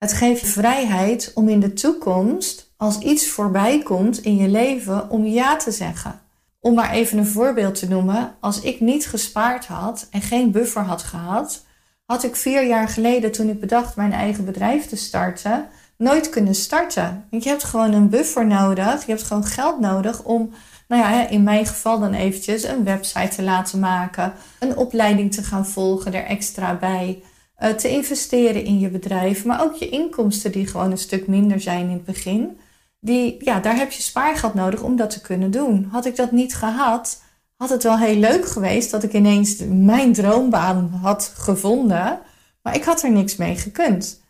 Het 0.01 0.13
geeft 0.13 0.41
je 0.41 0.47
vrijheid 0.47 1.31
om 1.33 1.49
in 1.49 1.59
de 1.59 1.73
toekomst, 1.73 2.73
als 2.77 2.99
iets 2.99 3.27
voorbij 3.27 3.83
komt 3.83 4.21
in 4.21 4.35
je 4.35 4.47
leven, 4.47 5.09
om 5.09 5.25
ja 5.25 5.55
te 5.55 5.71
zeggen. 5.71 6.19
Om 6.59 6.73
maar 6.73 6.91
even 6.91 7.17
een 7.17 7.27
voorbeeld 7.27 7.75
te 7.75 7.87
noemen, 7.87 8.35
als 8.39 8.61
ik 8.61 8.79
niet 8.79 9.07
gespaard 9.07 9.65
had 9.65 10.07
en 10.11 10.21
geen 10.21 10.51
buffer 10.51 10.81
had 10.81 11.03
gehad, 11.03 11.65
had 12.05 12.23
ik 12.23 12.35
vier 12.35 12.67
jaar 12.67 12.87
geleden, 12.87 13.31
toen 13.31 13.49
ik 13.49 13.59
bedacht 13.59 13.95
mijn 13.95 14.13
eigen 14.13 14.45
bedrijf 14.45 14.87
te 14.87 14.95
starten, 14.95 15.67
nooit 15.97 16.29
kunnen 16.29 16.55
starten. 16.55 17.25
Want 17.29 17.43
je 17.43 17.49
hebt 17.49 17.63
gewoon 17.63 17.93
een 17.93 18.09
buffer 18.09 18.47
nodig, 18.47 19.05
je 19.05 19.11
hebt 19.11 19.23
gewoon 19.23 19.45
geld 19.45 19.79
nodig 19.79 20.23
om, 20.23 20.53
nou 20.87 21.01
ja, 21.01 21.27
in 21.27 21.43
mijn 21.43 21.65
geval 21.65 21.99
dan 21.99 22.13
eventjes 22.13 22.63
een 22.63 22.83
website 22.83 23.35
te 23.35 23.43
laten 23.43 23.79
maken, 23.79 24.33
een 24.59 24.77
opleiding 24.77 25.33
te 25.33 25.43
gaan 25.43 25.67
volgen 25.67 26.13
er 26.13 26.25
extra 26.25 26.75
bij. 26.75 27.23
Eh, 27.61 27.69
te 27.69 27.89
investeren 27.89 28.63
in 28.63 28.79
je 28.79 28.89
bedrijf, 28.89 29.45
maar 29.45 29.61
ook 29.61 29.75
je 29.75 29.89
inkomsten 29.89 30.51
die 30.51 30.67
gewoon 30.67 30.91
een 30.91 30.97
stuk 30.97 31.27
minder 31.27 31.61
zijn 31.61 31.85
in 31.85 31.91
het 31.91 32.05
begin. 32.05 32.59
Die, 32.99 33.37
ja, 33.39 33.59
daar 33.59 33.75
heb 33.75 33.91
je 33.91 34.01
spaargeld 34.01 34.53
nodig 34.53 34.81
om 34.81 34.95
dat 34.95 35.09
te 35.09 35.21
kunnen 35.21 35.51
doen. 35.51 35.87
Had 35.91 36.05
ik 36.05 36.15
dat 36.15 36.31
niet 36.31 36.55
gehad, 36.55 37.21
had 37.55 37.69
het 37.69 37.83
wel 37.83 37.97
heel 37.97 38.15
leuk 38.15 38.45
geweest 38.47 38.91
dat 38.91 39.03
ik 39.03 39.13
ineens 39.13 39.55
mijn 39.67 40.13
droombaan 40.13 40.99
had 41.01 41.33
gevonden, 41.35 42.19
maar 42.61 42.75
ik 42.75 42.83
had 42.83 43.03
er 43.03 43.11
niks 43.11 43.35
mee 43.35 43.55
gekund. 43.55 44.21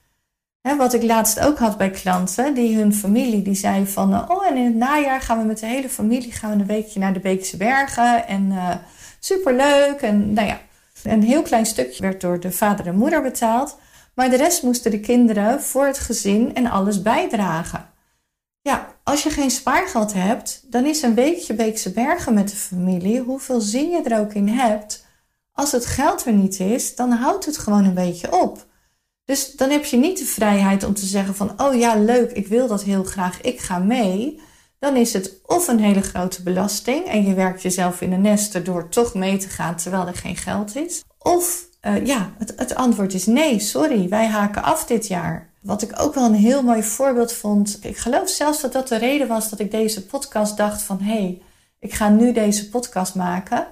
wat 0.61 0.93
ik 0.93 1.03
laatst 1.03 1.39
ook 1.39 1.57
had 1.57 1.77
bij 1.77 1.89
klanten, 1.89 2.53
die 2.53 2.75
hun 2.77 2.93
familie, 2.93 3.41
die 3.41 3.55
zei 3.55 3.87
van, 3.87 4.31
oh 4.31 4.47
en 4.47 4.57
in 4.57 4.65
het 4.65 4.75
najaar 4.75 5.21
gaan 5.21 5.39
we 5.39 5.45
met 5.45 5.59
de 5.59 5.65
hele 5.65 5.89
familie 5.89 6.31
gaan 6.31 6.51
we 6.51 6.55
een 6.55 6.65
weekje 6.65 6.99
naar 6.99 7.13
de 7.13 7.19
Beekse 7.19 7.57
Bergen 7.57 8.27
en 8.27 8.45
uh, 8.51 8.75
superleuk 9.19 10.01
en 10.01 10.33
nou 10.33 10.47
ja, 10.47 10.59
een 11.03 11.23
heel 11.23 11.41
klein 11.41 11.65
stukje 11.65 12.01
werd 12.01 12.21
door 12.21 12.39
de 12.39 12.51
vader 12.51 12.87
en 12.87 12.95
moeder 12.95 13.21
betaald, 13.21 13.77
maar 14.15 14.29
de 14.29 14.37
rest 14.37 14.63
moesten 14.63 14.91
de 14.91 14.99
kinderen 14.99 15.61
voor 15.61 15.85
het 15.85 15.99
gezin 15.99 16.55
en 16.55 16.65
alles 16.65 17.01
bijdragen. 17.01 17.89
Ja, 18.61 18.95
als 19.03 19.23
je 19.23 19.29
geen 19.29 19.51
spaargeld 19.51 20.13
hebt, 20.13 20.63
dan 20.69 20.85
is 20.85 21.01
een 21.01 21.15
weekje 21.15 21.53
Beekse 21.53 21.91
Bergen 21.91 22.33
met 22.33 22.49
de 22.49 22.55
familie, 22.55 23.19
hoeveel 23.19 23.61
zin 23.61 23.89
je 23.89 24.01
er 24.03 24.19
ook 24.19 24.33
in 24.33 24.47
hebt, 24.47 25.05
als 25.51 25.71
het 25.71 25.85
geld 25.85 26.25
er 26.25 26.33
niet 26.33 26.59
is, 26.59 26.95
dan 26.95 27.11
houdt 27.11 27.45
het 27.45 27.57
gewoon 27.57 27.85
een 27.85 27.93
beetje 27.93 28.41
op. 28.41 28.65
Dus 29.25 29.51
dan 29.51 29.69
heb 29.69 29.85
je 29.85 29.97
niet 29.97 30.17
de 30.17 30.25
vrijheid 30.25 30.83
om 30.83 30.93
te 30.93 31.05
zeggen 31.05 31.35
van, 31.35 31.61
oh 31.61 31.75
ja, 31.75 31.95
leuk, 31.95 32.31
ik 32.31 32.47
wil 32.47 32.67
dat 32.67 32.83
heel 32.83 33.03
graag, 33.03 33.41
ik 33.41 33.59
ga 33.59 33.77
mee 33.77 34.41
dan 34.81 34.95
is 34.95 35.13
het 35.13 35.31
of 35.45 35.67
een 35.67 35.79
hele 35.79 36.01
grote 36.01 36.43
belasting 36.43 37.05
en 37.05 37.25
je 37.25 37.33
werkt 37.33 37.61
jezelf 37.61 38.01
in 38.01 38.11
een 38.11 38.21
nest 38.21 38.65
door 38.65 38.89
toch 38.89 39.13
mee 39.13 39.37
te 39.37 39.49
gaan 39.49 39.75
terwijl 39.75 40.07
er 40.07 40.15
geen 40.15 40.35
geld 40.35 40.75
is. 40.75 41.03
Of 41.17 41.67
uh, 41.81 42.05
ja, 42.05 42.33
het, 42.37 42.53
het 42.55 42.75
antwoord 42.75 43.13
is 43.13 43.25
nee, 43.25 43.59
sorry, 43.59 44.09
wij 44.09 44.27
haken 44.27 44.63
af 44.63 44.85
dit 44.85 45.07
jaar. 45.07 45.49
Wat 45.61 45.81
ik 45.81 45.91
ook 46.01 46.13
wel 46.13 46.25
een 46.25 46.33
heel 46.33 46.63
mooi 46.63 46.83
voorbeeld 46.83 47.33
vond. 47.33 47.79
Ik 47.81 47.97
geloof 47.97 48.29
zelfs 48.29 48.61
dat 48.61 48.73
dat 48.73 48.87
de 48.87 48.97
reden 48.97 49.27
was 49.27 49.49
dat 49.49 49.59
ik 49.59 49.71
deze 49.71 50.05
podcast 50.05 50.57
dacht 50.57 50.81
van 50.81 51.01
hé, 51.01 51.13
hey, 51.13 51.41
ik 51.79 51.93
ga 51.93 52.09
nu 52.09 52.31
deze 52.31 52.69
podcast 52.69 53.15
maken. 53.15 53.67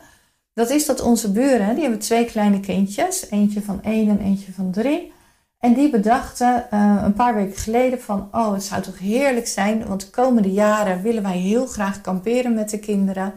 Dat 0.54 0.70
is 0.70 0.86
dat 0.86 1.02
onze 1.02 1.32
buren, 1.32 1.74
die 1.74 1.82
hebben 1.82 2.00
twee 2.00 2.26
kleine 2.26 2.60
kindjes, 2.60 3.30
eentje 3.30 3.62
van 3.62 3.84
één 3.84 4.10
en 4.10 4.20
eentje 4.20 4.52
van 4.52 4.72
drie. 4.72 5.12
En 5.60 5.74
die 5.74 5.90
bedachten 5.90 6.68
uh, 6.74 7.02
een 7.04 7.14
paar 7.14 7.36
weken 7.36 7.58
geleden 7.58 8.02
van, 8.02 8.30
oh 8.32 8.54
het 8.54 8.64
zou 8.64 8.82
toch 8.82 9.00
heerlijk 9.00 9.48
zijn, 9.48 9.88
want 9.88 10.02
de 10.02 10.10
komende 10.10 10.52
jaren 10.52 11.02
willen 11.02 11.24
wij 11.24 11.38
heel 11.38 11.66
graag 11.66 12.02
kamperen 12.02 12.54
met 12.54 12.70
de 12.70 12.80
kinderen. 12.80 13.34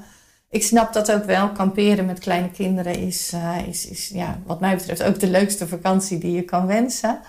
Ik 0.50 0.62
snap 0.62 0.92
dat 0.92 1.12
ook 1.12 1.24
wel, 1.24 1.50
kamperen 1.50 2.06
met 2.06 2.18
kleine 2.18 2.50
kinderen 2.50 2.98
is, 2.98 3.32
uh, 3.34 3.68
is, 3.68 3.88
is 3.88 4.08
ja, 4.08 4.38
wat 4.46 4.60
mij 4.60 4.76
betreft 4.76 5.02
ook 5.02 5.20
de 5.20 5.30
leukste 5.30 5.68
vakantie 5.68 6.18
die 6.18 6.32
je 6.32 6.42
kan 6.42 6.66
wensen. 6.66 7.20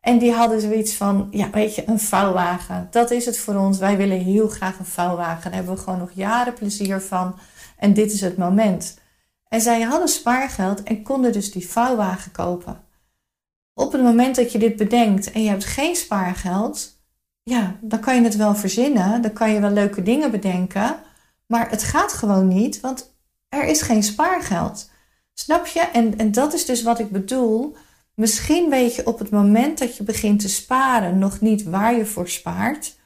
En 0.00 0.18
die 0.18 0.32
hadden 0.32 0.60
zoiets 0.60 0.94
van, 0.94 1.28
ja 1.30 1.50
weet 1.50 1.74
je, 1.74 1.88
een 1.88 2.00
vouwwagen, 2.00 2.88
dat 2.90 3.10
is 3.10 3.26
het 3.26 3.38
voor 3.38 3.54
ons. 3.54 3.78
Wij 3.78 3.96
willen 3.96 4.20
heel 4.20 4.48
graag 4.48 4.78
een 4.78 4.84
vouwwagen, 4.84 5.42
daar 5.42 5.54
hebben 5.54 5.74
we 5.74 5.80
gewoon 5.80 5.98
nog 5.98 6.10
jaren 6.14 6.54
plezier 6.54 7.00
van. 7.00 7.38
En 7.78 7.94
dit 7.94 8.12
is 8.12 8.20
het 8.20 8.36
moment. 8.36 8.98
En 9.48 9.60
zij 9.60 9.82
hadden 9.82 10.08
spaargeld 10.08 10.82
en 10.82 11.02
konden 11.02 11.32
dus 11.32 11.52
die 11.52 11.68
vouwwagen 11.68 12.32
kopen 12.32 12.84
op 13.78 13.92
het 13.92 14.02
moment 14.02 14.36
dat 14.36 14.52
je 14.52 14.58
dit 14.58 14.76
bedenkt 14.76 15.32
en 15.32 15.42
je 15.42 15.48
hebt 15.48 15.64
geen 15.64 15.96
spaargeld, 15.96 17.00
ja, 17.42 17.78
dan 17.80 18.00
kan 18.00 18.14
je 18.14 18.22
het 18.22 18.36
wel 18.36 18.54
verzinnen, 18.54 19.22
dan 19.22 19.32
kan 19.32 19.50
je 19.50 19.60
wel 19.60 19.70
leuke 19.70 20.02
dingen 20.02 20.30
bedenken, 20.30 20.96
maar 21.46 21.70
het 21.70 21.82
gaat 21.82 22.12
gewoon 22.12 22.48
niet, 22.48 22.80
want 22.80 23.16
er 23.48 23.64
is 23.64 23.82
geen 23.82 24.02
spaargeld. 24.02 24.90
Snap 25.34 25.66
je? 25.66 25.80
En, 25.80 26.18
en 26.18 26.32
dat 26.32 26.54
is 26.54 26.64
dus 26.64 26.82
wat 26.82 26.98
ik 26.98 27.10
bedoel. 27.10 27.76
Misschien 28.14 28.70
weet 28.70 28.94
je 28.94 29.06
op 29.06 29.18
het 29.18 29.30
moment 29.30 29.78
dat 29.78 29.96
je 29.96 30.02
begint 30.02 30.40
te 30.40 30.48
sparen 30.48 31.18
nog 31.18 31.40
niet 31.40 31.64
waar 31.64 31.96
je 31.96 32.06
voor 32.06 32.28
spaart, 32.28 32.96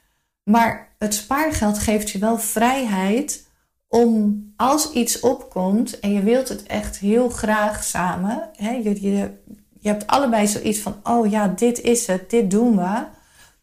maar 0.43 0.95
het 0.97 1.13
spaargeld 1.13 1.77
geeft 1.79 2.09
je 2.09 2.19
wel 2.19 2.37
vrijheid 2.37 3.47
om 3.87 4.43
als 4.55 4.91
iets 4.91 5.19
opkomt 5.19 5.99
en 5.99 6.13
je 6.13 6.23
wilt 6.23 6.49
het 6.49 6.63
echt 6.63 6.97
heel 6.97 7.29
graag 7.29 7.83
samen, 7.83 8.49
hè, 8.55 8.71
je, 8.71 9.01
je, 9.01 9.31
je 9.81 9.89
hebt 9.89 10.07
allebei 10.07 10.47
zoiets 10.47 10.79
van, 10.79 10.95
oh 11.03 11.29
ja, 11.29 11.47
dit 11.47 11.81
is 11.81 12.07
het, 12.07 12.29
dit 12.29 12.51
doen 12.51 12.77
we. 12.77 13.05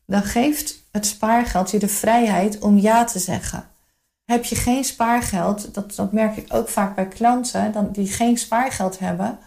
Dan 0.06 0.22
geeft 0.22 0.88
het 0.92 1.06
spaargeld 1.06 1.70
je 1.70 1.78
de 1.78 1.88
vrijheid 1.88 2.58
om 2.58 2.78
ja 2.78 3.04
te 3.04 3.18
zeggen. 3.18 3.68
Heb 4.24 4.44
je 4.44 4.54
geen 4.54 4.84
spaargeld, 4.84 5.74
dat, 5.74 5.94
dat 5.94 6.12
merk 6.12 6.36
ik 6.36 6.54
ook 6.54 6.68
vaak 6.68 6.94
bij 6.94 7.08
klanten 7.08 7.72
dan, 7.72 7.92
die 7.92 8.06
geen 8.06 8.36
spaargeld 8.36 8.98
hebben. 8.98 9.38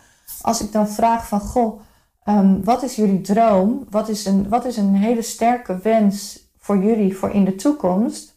Als 0.41 0.61
ik 0.61 0.71
dan 0.71 0.89
vraag 0.89 1.27
van, 1.27 1.39
goh, 1.39 1.81
um, 2.25 2.63
wat 2.63 2.83
is 2.83 2.95
jullie 2.95 3.21
droom? 3.21 3.87
Wat 3.89 4.09
is, 4.09 4.25
een, 4.25 4.49
wat 4.49 4.65
is 4.65 4.77
een 4.77 4.95
hele 4.95 5.21
sterke 5.21 5.77
wens 5.77 6.39
voor 6.57 6.83
jullie 6.83 7.17
voor 7.17 7.29
in 7.31 7.45
de 7.45 7.55
toekomst? 7.55 8.35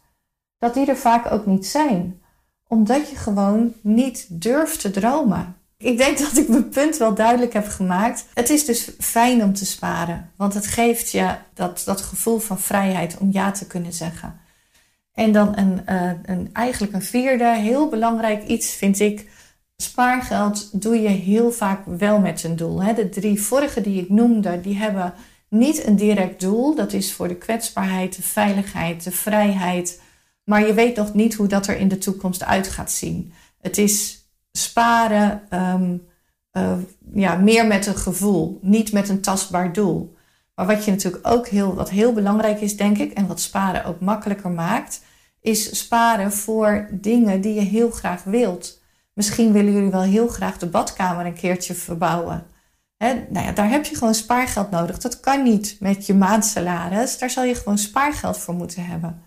Dat 0.58 0.74
die 0.74 0.86
er 0.86 0.96
vaak 0.96 1.32
ook 1.32 1.46
niet 1.46 1.66
zijn. 1.66 2.22
Omdat 2.68 3.08
je 3.08 3.16
gewoon 3.16 3.74
niet 3.82 4.26
durft 4.30 4.80
te 4.80 4.90
dromen. 4.90 5.56
Ik 5.84 5.98
denk 5.98 6.18
dat 6.18 6.36
ik 6.36 6.48
mijn 6.48 6.68
punt 6.68 6.96
wel 6.96 7.14
duidelijk 7.14 7.52
heb 7.52 7.68
gemaakt. 7.68 8.24
Het 8.34 8.50
is 8.50 8.64
dus 8.64 8.90
fijn 8.98 9.42
om 9.42 9.54
te 9.54 9.66
sparen, 9.66 10.30
want 10.36 10.54
het 10.54 10.66
geeft 10.66 11.10
je 11.10 11.34
dat, 11.54 11.82
dat 11.84 12.00
gevoel 12.00 12.38
van 12.38 12.60
vrijheid 12.60 13.18
om 13.18 13.28
ja 13.32 13.50
te 13.50 13.66
kunnen 13.66 13.92
zeggen. 13.92 14.40
En 15.12 15.32
dan 15.32 15.58
een, 15.58 15.82
uh, 15.88 16.10
een, 16.22 16.50
eigenlijk 16.52 16.92
een 16.92 17.02
vierde, 17.02 17.56
heel 17.56 17.88
belangrijk 17.88 18.46
iets 18.46 18.72
vind 18.72 19.00
ik. 19.00 19.30
Spaargeld 19.76 20.82
doe 20.82 21.00
je 21.00 21.08
heel 21.08 21.52
vaak 21.52 21.86
wel 21.86 22.18
met 22.18 22.44
een 22.44 22.56
doel. 22.56 22.82
Hè? 22.82 22.94
De 22.94 23.08
drie 23.08 23.42
vorige 23.42 23.80
die 23.80 24.00
ik 24.00 24.08
noemde, 24.08 24.60
die 24.60 24.76
hebben 24.76 25.14
niet 25.48 25.86
een 25.86 25.96
direct 25.96 26.40
doel. 26.40 26.74
Dat 26.74 26.92
is 26.92 27.12
voor 27.12 27.28
de 27.28 27.36
kwetsbaarheid, 27.36 28.16
de 28.16 28.22
veiligheid, 28.22 29.04
de 29.04 29.12
vrijheid. 29.12 30.00
Maar 30.44 30.66
je 30.66 30.74
weet 30.74 30.96
nog 30.96 31.14
niet 31.14 31.34
hoe 31.34 31.46
dat 31.46 31.66
er 31.66 31.76
in 31.76 31.88
de 31.88 31.98
toekomst 31.98 32.44
uit 32.44 32.68
gaat 32.68 32.92
zien. 32.92 33.32
Het 33.60 33.78
is 33.78 34.24
sparen 34.58 35.42
um, 35.50 36.06
uh, 36.52 36.73
ja, 37.14 37.34
meer 37.34 37.66
met 37.66 37.87
een 37.87 37.96
gevoel, 37.96 38.58
niet 38.62 38.92
met 38.92 39.08
een 39.08 39.20
tastbaar 39.20 39.73
doel. 39.73 40.16
Maar 40.54 40.66
wat 40.66 40.84
je 40.84 40.90
natuurlijk 40.90 41.28
ook 41.28 41.49
heel, 41.49 41.75
wat 41.75 41.90
heel 41.90 42.12
belangrijk 42.12 42.61
is, 42.61 42.76
denk 42.76 42.99
ik, 42.99 43.12
en 43.12 43.26
wat 43.26 43.40
sparen 43.40 43.84
ook 43.84 44.00
makkelijker 44.00 44.50
maakt, 44.50 45.00
is 45.40 45.78
sparen 45.78 46.32
voor 46.32 46.88
dingen 46.90 47.40
die 47.40 47.54
je 47.54 47.61
heel 47.61 47.90
graag 47.90 48.25
wilt. 48.25 48.82
Misschien 49.12 49.52
willen 49.52 49.73
jullie 49.73 49.90
wel 49.90 50.02
heel 50.02 50.28
graag 50.28 50.58
de 50.58 50.66
badkamer 50.66 51.26
een 51.26 51.34
keertje 51.34 51.75
verbouwen. 51.75 52.46
He, 52.96 53.26
nou 53.28 53.46
ja, 53.46 53.52
daar 53.52 53.70
heb 53.70 53.84
je 53.84 53.96
gewoon 53.96 54.14
spaargeld 54.14 54.70
nodig. 54.70 54.99
Dat 54.99 55.20
kan 55.20 55.42
niet 55.42 55.76
met 55.80 56.06
je 56.06 56.14
maandsalaris. 56.14 57.18
Daar 57.18 57.30
zal 57.30 57.44
je 57.44 57.54
gewoon 57.54 57.78
spaargeld 57.78 58.38
voor 58.38 58.54
moeten 58.54 58.84
hebben. 58.84 59.23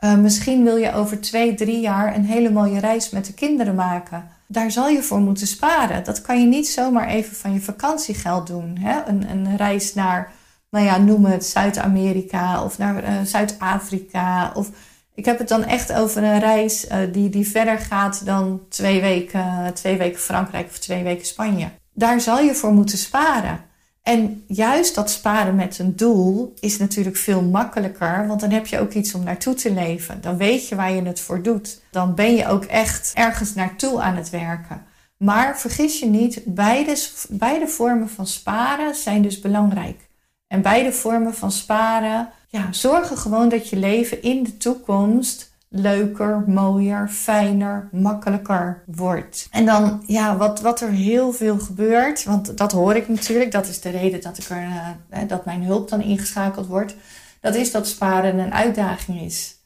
Uh, 0.00 0.16
misschien 0.16 0.64
wil 0.64 0.76
je 0.76 0.92
over 0.92 1.20
twee, 1.20 1.54
drie 1.54 1.80
jaar 1.80 2.14
een 2.14 2.24
hele 2.24 2.50
mooie 2.50 2.80
reis 2.80 3.10
met 3.10 3.26
de 3.26 3.34
kinderen 3.34 3.74
maken 3.74 4.28
daar 4.54 4.70
zal 4.70 4.88
je 4.88 5.02
voor 5.02 5.20
moeten 5.20 5.46
sparen. 5.46 6.04
Dat 6.04 6.22
kan 6.22 6.40
je 6.40 6.46
niet 6.46 6.68
zomaar 6.68 7.08
even 7.08 7.36
van 7.36 7.52
je 7.52 7.60
vakantiegeld 7.60 8.46
doen. 8.46 8.76
Hè? 8.80 9.06
Een, 9.06 9.30
een 9.30 9.56
reis 9.56 9.94
naar, 9.94 10.32
nou 10.70 10.84
ja, 10.84 10.98
noem 10.98 11.24
het 11.24 11.44
Zuid-Amerika 11.44 12.64
of 12.64 12.78
naar 12.78 13.04
uh, 13.04 13.22
Zuid-Afrika. 13.24 14.52
Of 14.54 14.70
ik 15.14 15.24
heb 15.24 15.38
het 15.38 15.48
dan 15.48 15.64
echt 15.64 15.92
over 15.92 16.22
een 16.22 16.38
reis 16.38 16.86
uh, 16.88 16.96
die, 17.12 17.28
die 17.28 17.48
verder 17.48 17.78
gaat 17.78 18.26
dan 18.26 18.60
twee 18.68 19.00
weken, 19.00 19.74
twee 19.74 19.96
weken 19.96 20.20
Frankrijk 20.20 20.66
of 20.66 20.78
twee 20.78 21.02
weken 21.02 21.26
Spanje. 21.26 21.68
Daar 21.92 22.20
zal 22.20 22.38
je 22.38 22.54
voor 22.54 22.72
moeten 22.72 22.98
sparen. 22.98 23.60
En 24.04 24.44
juist 24.46 24.94
dat 24.94 25.10
sparen 25.10 25.54
met 25.54 25.78
een 25.78 25.96
doel 25.96 26.54
is 26.60 26.78
natuurlijk 26.78 27.16
veel 27.16 27.42
makkelijker, 27.42 28.26
want 28.26 28.40
dan 28.40 28.50
heb 28.50 28.66
je 28.66 28.78
ook 28.78 28.92
iets 28.92 29.14
om 29.14 29.24
naartoe 29.24 29.54
te 29.54 29.72
leven. 29.72 30.20
Dan 30.20 30.36
weet 30.36 30.68
je 30.68 30.74
waar 30.74 30.92
je 30.92 31.02
het 31.02 31.20
voor 31.20 31.42
doet. 31.42 31.80
Dan 31.90 32.14
ben 32.14 32.34
je 32.34 32.46
ook 32.46 32.64
echt 32.64 33.12
ergens 33.14 33.54
naartoe 33.54 34.00
aan 34.00 34.16
het 34.16 34.30
werken. 34.30 34.84
Maar 35.16 35.58
vergis 35.58 35.98
je 35.98 36.06
niet, 36.06 36.42
beide, 36.44 36.96
beide 37.28 37.66
vormen 37.66 38.08
van 38.08 38.26
sparen 38.26 38.94
zijn 38.94 39.22
dus 39.22 39.40
belangrijk. 39.40 40.08
En 40.48 40.62
beide 40.62 40.92
vormen 40.92 41.34
van 41.34 41.52
sparen 41.52 42.28
ja, 42.48 42.72
zorgen 42.72 43.18
gewoon 43.18 43.48
dat 43.48 43.68
je 43.68 43.76
leven 43.76 44.22
in 44.22 44.42
de 44.42 44.56
toekomst 44.56 45.53
leuker, 45.76 46.44
mooier, 46.46 47.08
fijner, 47.08 47.88
makkelijker 47.92 48.82
wordt. 48.86 49.48
En 49.50 49.64
dan, 49.64 50.02
ja, 50.06 50.36
wat, 50.36 50.60
wat 50.60 50.80
er 50.80 50.90
heel 50.90 51.32
veel 51.32 51.58
gebeurt, 51.58 52.24
want 52.24 52.58
dat 52.58 52.72
hoor 52.72 52.94
ik 52.94 53.08
natuurlijk, 53.08 53.52
dat 53.52 53.68
is 53.68 53.80
de 53.80 53.90
reden 53.90 54.20
dat, 54.20 54.38
ik 54.38 54.48
er, 54.48 54.62
uh, 55.10 55.28
dat 55.28 55.44
mijn 55.44 55.62
hulp 55.62 55.88
dan 55.88 56.00
ingeschakeld 56.02 56.66
wordt, 56.66 56.96
dat 57.40 57.54
is 57.54 57.70
dat 57.70 57.88
sparen 57.88 58.38
een 58.38 58.54
uitdaging 58.54 59.20
is. 59.20 59.56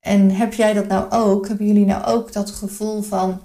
En 0.00 0.30
heb 0.30 0.54
jij 0.54 0.72
dat 0.72 0.86
nou 0.86 1.10
ook? 1.10 1.48
Hebben 1.48 1.66
jullie 1.66 1.86
nou 1.86 2.04
ook 2.04 2.32
dat 2.32 2.50
gevoel 2.50 3.02
van, 3.02 3.40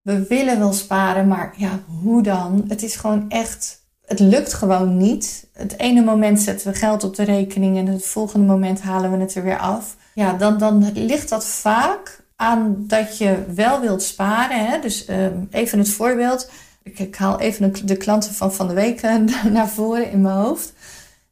we 0.00 0.26
willen 0.26 0.58
wel 0.58 0.72
sparen, 0.72 1.28
maar 1.28 1.54
ja, 1.56 1.80
hoe 2.02 2.22
dan? 2.22 2.64
Het 2.68 2.82
is 2.82 2.96
gewoon 2.96 3.30
echt 3.30 3.82
het 4.06 4.20
lukt 4.20 4.52
gewoon 4.54 4.96
niet. 4.96 5.46
Het 5.52 5.78
ene 5.78 6.02
moment 6.02 6.40
zetten 6.40 6.72
we 6.72 6.78
geld 6.78 7.04
op 7.04 7.16
de 7.16 7.22
rekening 7.22 7.76
en 7.76 7.86
het 7.86 8.06
volgende 8.06 8.46
moment 8.46 8.80
halen 8.80 9.10
we 9.10 9.18
het 9.18 9.34
er 9.34 9.42
weer 9.42 9.58
af. 9.58 9.96
Ja, 10.14 10.32
dan, 10.32 10.58
dan 10.58 10.92
ligt 10.92 11.28
dat 11.28 11.46
vaak 11.46 12.24
aan 12.36 12.84
dat 12.86 13.18
je 13.18 13.44
wel 13.54 13.80
wilt 13.80 14.02
sparen. 14.02 14.66
Hè? 14.66 14.80
Dus 14.80 15.04
ehm, 15.04 15.44
even 15.50 15.78
het 15.78 15.90
voorbeeld. 15.90 16.50
Ik, 16.82 16.98
ik 16.98 17.16
haal 17.16 17.40
even 17.40 17.86
de, 17.86 17.96
klanten 17.96 18.34
van 18.34 18.52
van 18.52 18.68
de 18.68 18.74
week 18.74 19.02
eh, 19.02 19.16
naar 19.50 19.68
voren 19.68 20.10
in 20.10 20.20
mijn 20.20 20.36
hoofd. 20.36 20.72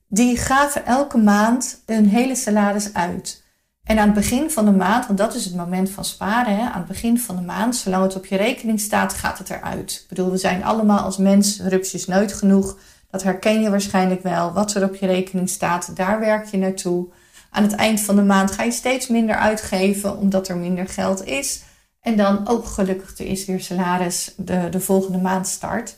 Die 0.09 0.37
gaven 0.37 0.87
elke 0.87 1.19
maand 1.19 1.83
een 1.87 2.07
hele 2.07 2.35
salaris 2.35 2.95
uit. 2.95 3.43
En 3.85 3.99
aan 3.99 4.05
het 4.05 4.15
begin 4.15 4.51
van 4.51 4.65
de 4.65 4.71
maand, 4.71 5.07
want 5.07 5.19
dat 5.19 5.35
is 5.35 5.45
het 5.45 5.55
moment 5.55 5.91
van 5.91 6.05
sparen, 6.05 6.57
hè, 6.57 6.63
aan 6.63 6.79
het 6.79 6.89
begin 6.89 7.19
van 7.19 7.37
de 7.37 7.43
maand, 7.43 7.77
zolang 7.77 8.03
het 8.03 8.17
op 8.17 8.27
je 8.27 8.37
rekening 8.37 8.81
staat, 8.81 9.13
gaat 9.13 9.39
het 9.39 9.51
eruit. 9.51 10.01
Ik 10.03 10.09
bedoel, 10.09 10.31
we 10.31 10.37
zijn 10.37 10.65
allemaal 10.65 10.99
als 10.99 11.17
mens 11.17 11.61
rupsjes 11.61 12.07
nooit 12.07 12.33
genoeg. 12.33 12.79
Dat 13.11 13.23
herken 13.23 13.61
je 13.63 13.71
waarschijnlijk 13.71 14.23
wel. 14.23 14.53
Wat 14.53 14.75
er 14.75 14.85
op 14.85 14.95
je 14.95 15.07
rekening 15.07 15.49
staat, 15.49 15.97
daar 15.97 16.21
werk 16.21 16.47
je 16.47 16.57
naartoe. 16.57 17.09
Aan 17.51 17.63
het 17.63 17.75
eind 17.75 18.01
van 18.01 18.17
de 18.17 18.23
maand 18.23 18.51
ga 18.51 18.63
je 18.63 18.71
steeds 18.71 19.09
minder 19.09 19.37
uitgeven, 19.37 20.19
omdat 20.19 20.49
er 20.49 20.57
minder 20.57 20.89
geld 20.89 21.27
is. 21.27 21.63
En 22.01 22.17
dan 22.17 22.49
ook 22.49 22.67
gelukkig 22.67 23.19
er 23.19 23.27
is 23.27 23.45
weer 23.45 23.61
salaris 23.61 24.35
de, 24.37 24.69
de 24.71 24.81
volgende 24.81 25.19
maand 25.19 25.47
start. 25.47 25.97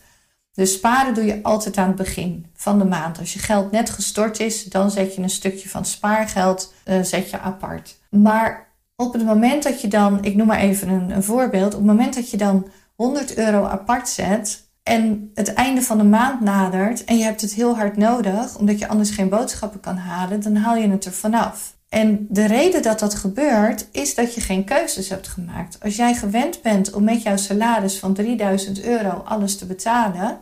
Dus 0.53 0.73
sparen 0.73 1.15
doe 1.15 1.25
je 1.25 1.43
altijd 1.43 1.77
aan 1.77 1.87
het 1.87 1.97
begin 1.97 2.47
van 2.55 2.79
de 2.79 2.85
maand. 2.85 3.19
Als 3.19 3.33
je 3.33 3.39
geld 3.39 3.71
net 3.71 3.91
gestort 3.91 4.41
is, 4.41 4.65
dan 4.65 4.91
zet 4.91 5.15
je 5.15 5.23
een 5.23 5.31
stukje 5.31 5.69
van 5.69 5.85
spaargeld 5.85 6.75
uh, 6.85 7.03
zet 7.03 7.31
je 7.31 7.39
apart. 7.39 7.99
Maar 8.11 8.69
op 8.97 9.13
het 9.13 9.25
moment 9.25 9.63
dat 9.63 9.81
je 9.81 9.89
dan, 9.89 10.25
ik 10.25 10.35
noem 10.35 10.47
maar 10.47 10.59
even 10.59 10.89
een, 10.89 11.11
een 11.11 11.23
voorbeeld, 11.23 11.75
op 11.75 11.79
het 11.79 11.89
moment 11.89 12.15
dat 12.15 12.31
je 12.31 12.37
dan 12.37 12.67
100 12.95 13.37
euro 13.37 13.65
apart 13.65 14.09
zet 14.09 14.71
en 14.83 15.31
het 15.35 15.53
einde 15.53 15.83
van 15.83 15.99
de 15.99 16.05
maand 16.05 16.41
nadert 16.41 17.05
en 17.05 17.17
je 17.17 17.25
hebt 17.25 17.41
het 17.41 17.55
heel 17.55 17.77
hard 17.77 17.97
nodig, 17.97 18.59
omdat 18.59 18.79
je 18.79 18.89
anders 18.89 19.11
geen 19.11 19.29
boodschappen 19.29 19.81
kan 19.81 19.97
halen, 19.97 20.43
dan 20.43 20.57
haal 20.57 20.77
je 20.77 20.91
het 20.91 21.05
er 21.05 21.13
vanaf. 21.13 21.77
En 21.89 22.27
de 22.29 22.47
reden 22.47 22.83
dat 22.83 22.99
dat 22.99 23.15
gebeurt, 23.15 23.89
is 23.91 24.15
dat 24.15 24.35
je 24.35 24.41
geen 24.41 24.65
keuzes 24.65 25.09
hebt 25.09 25.29
gemaakt. 25.29 25.79
Als 25.81 25.97
jij 25.97 26.15
gewend 26.15 26.63
bent 26.63 26.93
om 26.93 27.05
met 27.05 27.23
jouw 27.23 27.37
salaris 27.37 27.99
van 27.99 28.15
3000 28.15 28.83
euro 28.85 29.11
alles 29.11 29.59
te 29.59 29.67
betalen, 29.67 30.39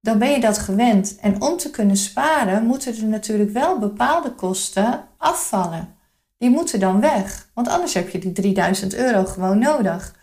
dan 0.00 0.18
ben 0.18 0.30
je 0.30 0.40
dat 0.40 0.58
gewend. 0.58 1.16
En 1.16 1.42
om 1.42 1.56
te 1.56 1.70
kunnen 1.70 1.96
sparen, 1.96 2.66
moeten 2.66 2.96
er 2.96 3.04
natuurlijk 3.04 3.50
wel 3.50 3.78
bepaalde 3.78 4.30
kosten 4.30 5.04
afvallen. 5.16 5.94
Die 6.38 6.50
moeten 6.50 6.80
dan 6.80 7.00
weg, 7.00 7.48
want 7.54 7.68
anders 7.68 7.94
heb 7.94 8.08
je 8.08 8.18
die 8.18 8.32
3000 8.32 8.94
euro 8.94 9.24
gewoon 9.24 9.58
nodig. 9.58 10.14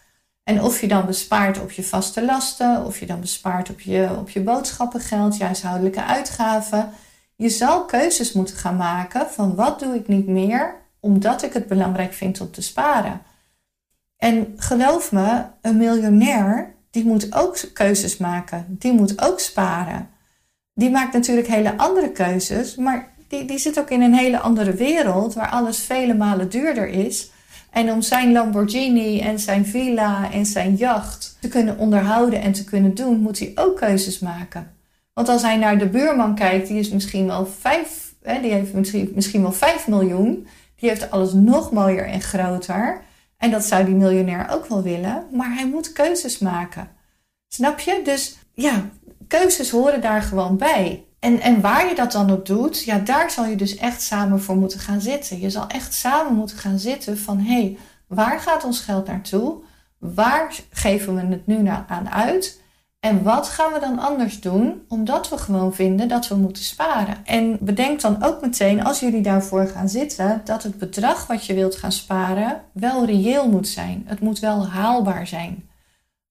En 0.43 0.62
of 0.62 0.81
je 0.81 0.88
dan 0.88 1.05
bespaart 1.05 1.62
op 1.62 1.71
je 1.71 1.83
vaste 1.83 2.25
lasten, 2.25 2.86
of 2.86 3.00
je 3.00 3.05
dan 3.05 3.19
bespaart 3.19 3.69
op 3.69 3.79
je, 3.79 4.10
op 4.19 4.29
je 4.29 4.41
boodschappengeld, 4.41 5.38
je 5.38 5.43
huishoudelijke 5.43 6.03
uitgaven. 6.03 6.89
Je 7.36 7.50
zal 7.50 7.86
keuzes 7.86 8.33
moeten 8.33 8.55
gaan 8.55 8.75
maken 8.75 9.27
van 9.29 9.55
wat 9.55 9.79
doe 9.79 9.95
ik 9.95 10.07
niet 10.07 10.27
meer 10.27 10.75
omdat 11.00 11.43
ik 11.43 11.53
het 11.53 11.67
belangrijk 11.67 12.13
vind 12.13 12.41
om 12.41 12.51
te 12.51 12.62
sparen. 12.62 13.21
En 14.17 14.53
geloof 14.57 15.12
me, 15.12 15.43
een 15.62 15.77
miljonair 15.77 16.74
die 16.91 17.05
moet 17.05 17.36
ook 17.36 17.57
keuzes 17.74 18.17
maken. 18.17 18.65
Die 18.69 18.93
moet 18.93 19.21
ook 19.21 19.39
sparen. 19.39 20.10
Die 20.74 20.89
maakt 20.89 21.13
natuurlijk 21.13 21.48
hele 21.48 21.77
andere 21.77 22.12
keuzes, 22.12 22.75
maar 22.75 23.13
die, 23.27 23.45
die 23.45 23.57
zit 23.57 23.79
ook 23.79 23.89
in 23.89 24.01
een 24.01 24.13
hele 24.13 24.39
andere 24.39 24.74
wereld 24.74 25.33
waar 25.33 25.50
alles 25.50 25.79
vele 25.79 26.13
malen 26.13 26.50
duurder 26.50 26.88
is. 26.88 27.31
En 27.71 27.91
om 27.91 28.01
zijn 28.01 28.31
Lamborghini 28.31 29.19
en 29.19 29.39
zijn 29.39 29.65
villa 29.65 30.31
en 30.31 30.45
zijn 30.45 30.75
jacht 30.75 31.37
te 31.39 31.47
kunnen 31.47 31.77
onderhouden 31.77 32.41
en 32.41 32.51
te 32.51 32.63
kunnen 32.63 32.95
doen, 32.95 33.19
moet 33.19 33.39
hij 33.39 33.51
ook 33.55 33.77
keuzes 33.77 34.19
maken. 34.19 34.75
Want 35.13 35.29
als 35.29 35.41
hij 35.41 35.57
naar 35.57 35.77
de 35.77 35.89
buurman 35.89 36.35
kijkt, 36.35 36.67
die 36.67 36.79
is 36.79 36.89
misschien 36.89 37.25
wel 37.25 37.45
vijf, 37.45 38.13
hè, 38.21 38.41
die 38.41 38.51
heeft 38.51 38.73
misschien, 38.73 39.11
misschien 39.15 39.41
wel 39.41 39.51
5 39.51 39.87
miljoen. 39.87 40.47
Die 40.75 40.89
heeft 40.89 41.11
alles 41.11 41.33
nog 41.33 41.71
mooier 41.71 42.05
en 42.05 42.21
groter. 42.21 43.01
En 43.37 43.51
dat 43.51 43.63
zou 43.63 43.85
die 43.85 43.95
miljonair 43.95 44.49
ook 44.49 44.65
wel 44.65 44.83
willen, 44.83 45.25
maar 45.31 45.53
hij 45.53 45.67
moet 45.67 45.91
keuzes 45.91 46.39
maken. 46.39 46.89
Snap 47.47 47.79
je? 47.79 48.01
Dus 48.03 48.37
ja, 48.53 48.89
keuzes 49.27 49.69
horen 49.69 50.01
daar 50.01 50.21
gewoon 50.21 50.57
bij. 50.57 51.03
En, 51.21 51.39
en 51.39 51.61
waar 51.61 51.87
je 51.87 51.95
dat 51.95 52.11
dan 52.11 52.31
op 52.31 52.45
doet, 52.45 52.83
ja, 52.83 52.97
daar 52.99 53.31
zal 53.31 53.45
je 53.45 53.55
dus 53.55 53.75
echt 53.75 54.01
samen 54.01 54.41
voor 54.41 54.55
moeten 54.55 54.79
gaan 54.79 55.01
zitten. 55.01 55.39
Je 55.39 55.49
zal 55.49 55.67
echt 55.67 55.93
samen 55.93 56.35
moeten 56.35 56.57
gaan 56.57 56.79
zitten 56.79 57.17
van 57.17 57.39
hé, 57.39 57.53
hey, 57.53 57.77
waar 58.07 58.39
gaat 58.39 58.63
ons 58.63 58.79
geld 58.79 59.07
naartoe? 59.07 59.63
Waar 59.97 60.55
geven 60.69 61.15
we 61.15 61.21
het 61.21 61.47
nu 61.47 61.61
nou 61.61 61.83
aan 61.87 62.09
uit? 62.09 62.61
En 62.99 63.23
wat 63.23 63.47
gaan 63.47 63.73
we 63.73 63.79
dan 63.79 63.99
anders 63.99 64.39
doen? 64.39 64.85
Omdat 64.87 65.29
we 65.29 65.37
gewoon 65.37 65.73
vinden 65.73 66.07
dat 66.07 66.27
we 66.27 66.35
moeten 66.35 66.63
sparen. 66.63 67.25
En 67.25 67.57
bedenk 67.59 68.01
dan 68.01 68.23
ook 68.23 68.41
meteen, 68.41 68.83
als 68.83 68.99
jullie 68.99 69.21
daarvoor 69.21 69.67
gaan 69.67 69.89
zitten, 69.89 70.41
dat 70.43 70.63
het 70.63 70.77
bedrag 70.77 71.27
wat 71.27 71.45
je 71.45 71.53
wilt 71.53 71.75
gaan 71.75 71.91
sparen 71.91 72.61
wel 72.73 73.05
reëel 73.05 73.49
moet 73.49 73.67
zijn. 73.67 74.03
Het 74.05 74.19
moet 74.19 74.39
wel 74.39 74.67
haalbaar 74.67 75.27
zijn. 75.27 75.69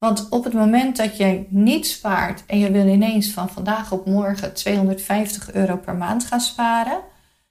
Want 0.01 0.29
op 0.29 0.45
het 0.45 0.53
moment 0.53 0.97
dat 0.97 1.17
je 1.17 1.47
niet 1.49 1.87
spaart 1.87 2.47
en 2.47 2.59
je 2.59 2.71
wil 2.71 2.87
ineens 2.87 3.31
van 3.31 3.49
vandaag 3.49 3.93
op 3.93 4.07
morgen 4.07 4.55
250 4.55 5.53
euro 5.53 5.77
per 5.77 5.95
maand 5.95 6.25
gaan 6.25 6.41
sparen, 6.41 7.01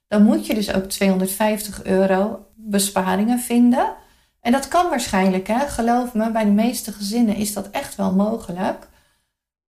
dan 0.08 0.24
moet 0.24 0.46
je 0.46 0.54
dus 0.54 0.74
ook 0.74 0.84
250 0.84 1.84
euro 1.84 2.46
besparingen 2.56 3.40
vinden. 3.40 3.94
En 4.42 4.52
dat 4.52 4.68
kan 4.68 4.90
waarschijnlijk, 4.90 5.48
hè? 5.48 5.68
geloof 5.68 6.14
me, 6.14 6.32
bij 6.32 6.44
de 6.44 6.52
meeste 6.52 6.92
gezinnen 6.92 7.36
is 7.36 7.54
dat 7.54 7.70
echt 7.70 7.96
wel 7.96 8.14
mogelijk. 8.14 8.88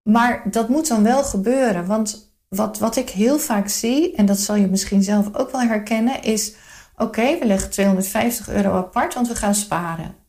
Maar 0.04 0.42
dat 0.52 0.70
moet 0.70 0.88
dan 0.88 1.04
wel 1.04 1.24
gebeuren. 1.24 1.86
Want 1.86 2.34
wat, 2.48 2.80
wat 2.80 2.96
ik 2.96 3.10
heel 3.10 3.40
vaak 3.40 3.68
zie, 3.68 4.16
en 4.16 4.26
dat 4.26 4.40
zal 4.40 4.56
je 4.56 4.68
misschien 4.68 5.04
zelf 5.04 5.36
ook 5.36 5.52
wel 5.52 5.62
herkennen, 5.62 6.24
is: 6.24 6.54
oké, 6.98 7.38
we 7.40 7.46
leggen 7.46 7.70
250 7.70 8.50
euro 8.50 8.78
apart, 8.78 9.14
want 9.14 9.28
we 9.28 9.36
gaan 9.36 9.56
sparen. 9.56 10.21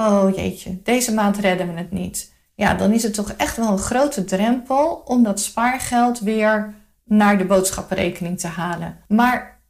Oh 0.00 0.36
jeetje, 0.36 0.82
deze 0.82 1.14
maand 1.14 1.36
redden 1.36 1.66
we 1.66 1.78
het 1.78 1.90
niet. 1.90 2.34
Ja, 2.54 2.74
dan 2.74 2.92
is 2.92 3.02
het 3.02 3.14
toch 3.14 3.30
echt 3.30 3.56
wel 3.56 3.72
een 3.72 3.78
grote 3.78 4.24
drempel 4.24 5.02
om 5.04 5.22
dat 5.22 5.40
spaargeld 5.40 6.18
weer 6.20 6.74
naar 7.04 7.38
de 7.38 7.44
boodschappenrekening 7.44 8.40
te 8.40 8.46
halen. 8.46 8.98
Maar 9.08 9.60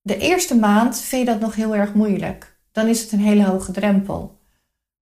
de 0.00 0.18
eerste 0.18 0.56
maand 0.56 1.00
vind 1.00 1.26
je 1.26 1.32
dat 1.32 1.40
nog 1.40 1.54
heel 1.54 1.74
erg 1.74 1.94
moeilijk. 1.94 2.58
Dan 2.72 2.86
is 2.86 3.00
het 3.00 3.12
een 3.12 3.20
hele 3.20 3.44
hoge 3.44 3.72
drempel. 3.72 4.38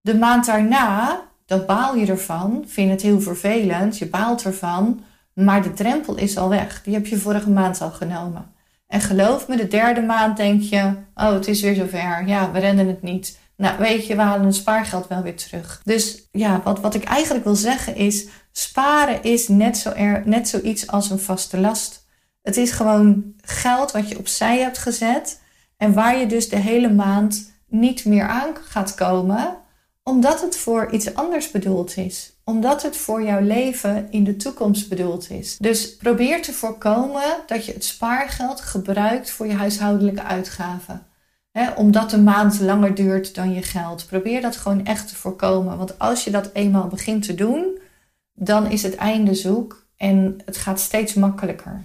De 0.01 0.17
maand 0.17 0.47
daarna 0.47 1.21
dan 1.47 1.67
baal 1.67 1.97
je 1.97 2.07
ervan, 2.07 2.65
vind 2.67 2.91
het 2.91 3.03
heel 3.03 3.21
vervelend, 3.21 3.99
je 3.99 4.07
baalt 4.07 4.45
ervan, 4.45 5.01
maar 5.35 5.63
de 5.63 5.73
drempel 5.73 6.17
is 6.17 6.37
al 6.37 6.49
weg. 6.49 6.83
Die 6.83 6.95
heb 6.95 7.07
je 7.07 7.19
vorige 7.19 7.51
maand 7.51 7.81
al 7.81 7.91
genomen. 7.91 8.53
En 8.87 9.01
geloof 9.01 9.49
me, 9.49 9.57
de 9.57 9.69
derde 9.69 10.03
maand 10.03 10.37
denk 10.37 10.63
je, 10.63 10.93
oh 11.15 11.33
het 11.33 11.49
is 11.49 11.61
weer 11.61 11.75
zover, 11.75 12.27
ja 12.27 12.51
we 12.53 12.59
rennen 12.59 12.87
het 12.87 13.03
niet. 13.03 13.39
Nou 13.57 13.79
weet 13.79 14.07
je, 14.07 14.17
we 14.17 14.23
halen 14.23 14.47
het 14.47 14.55
spaargeld 14.55 15.09
wel 15.09 15.23
weer 15.23 15.37
terug. 15.37 15.81
Dus 15.85 16.29
ja, 16.33 16.61
wat, 16.65 16.81
wat 16.81 16.95
ik 16.95 17.05
eigenlijk 17.05 17.45
wil 17.45 17.55
zeggen 17.55 17.97
is, 17.97 18.27
sparen 18.53 19.23
is 19.23 19.49
net, 19.49 19.77
zo 19.77 19.91
er, 19.91 20.23
net 20.25 20.49
zoiets 20.49 20.87
als 20.87 21.11
een 21.11 21.19
vaste 21.19 21.59
last. 21.59 22.07
Het 22.43 22.57
is 22.57 22.71
gewoon 22.71 23.35
geld 23.41 23.93
wat 23.93 24.09
je 24.09 24.19
opzij 24.19 24.59
hebt 24.59 24.79
gezet 24.79 25.41
en 25.77 25.93
waar 25.93 26.19
je 26.19 26.27
dus 26.27 26.49
de 26.49 26.57
hele 26.57 26.93
maand 26.93 27.53
niet 27.69 28.05
meer 28.05 28.29
aan 28.29 28.57
gaat 28.69 28.95
komen 28.95 29.63
omdat 30.05 30.41
het 30.41 30.57
voor 30.57 30.91
iets 30.91 31.15
anders 31.15 31.51
bedoeld 31.51 31.97
is. 31.97 32.33
Omdat 32.45 32.83
het 32.83 32.97
voor 32.97 33.23
jouw 33.23 33.41
leven 33.41 34.07
in 34.11 34.25
de 34.25 34.37
toekomst 34.37 34.89
bedoeld 34.89 35.31
is. 35.31 35.57
Dus 35.57 35.97
probeer 35.97 36.43
te 36.43 36.53
voorkomen 36.53 37.37
dat 37.47 37.67
je 37.67 37.73
het 37.73 37.85
spaargeld 37.85 38.61
gebruikt 38.61 39.31
voor 39.31 39.47
je 39.47 39.55
huishoudelijke 39.55 40.23
uitgaven. 40.23 41.07
Omdat 41.77 42.11
de 42.11 42.21
maand 42.21 42.61
langer 42.61 42.95
duurt 42.95 43.35
dan 43.35 43.53
je 43.53 43.63
geld. 43.63 44.07
Probeer 44.07 44.41
dat 44.41 44.57
gewoon 44.57 44.87
echt 44.87 45.09
te 45.09 45.17
voorkomen. 45.17 45.79
Want 45.79 45.99
als 45.99 46.25
je 46.25 46.31
dat 46.31 46.51
eenmaal 46.53 46.87
begint 46.87 47.23
te 47.23 47.35
doen, 47.35 47.79
dan 48.35 48.71
is 48.71 48.83
het 48.83 48.95
einde 48.95 49.35
zoek 49.35 49.87
en 49.97 50.41
het 50.45 50.57
gaat 50.57 50.81
steeds 50.81 51.15
makkelijker. 51.15 51.83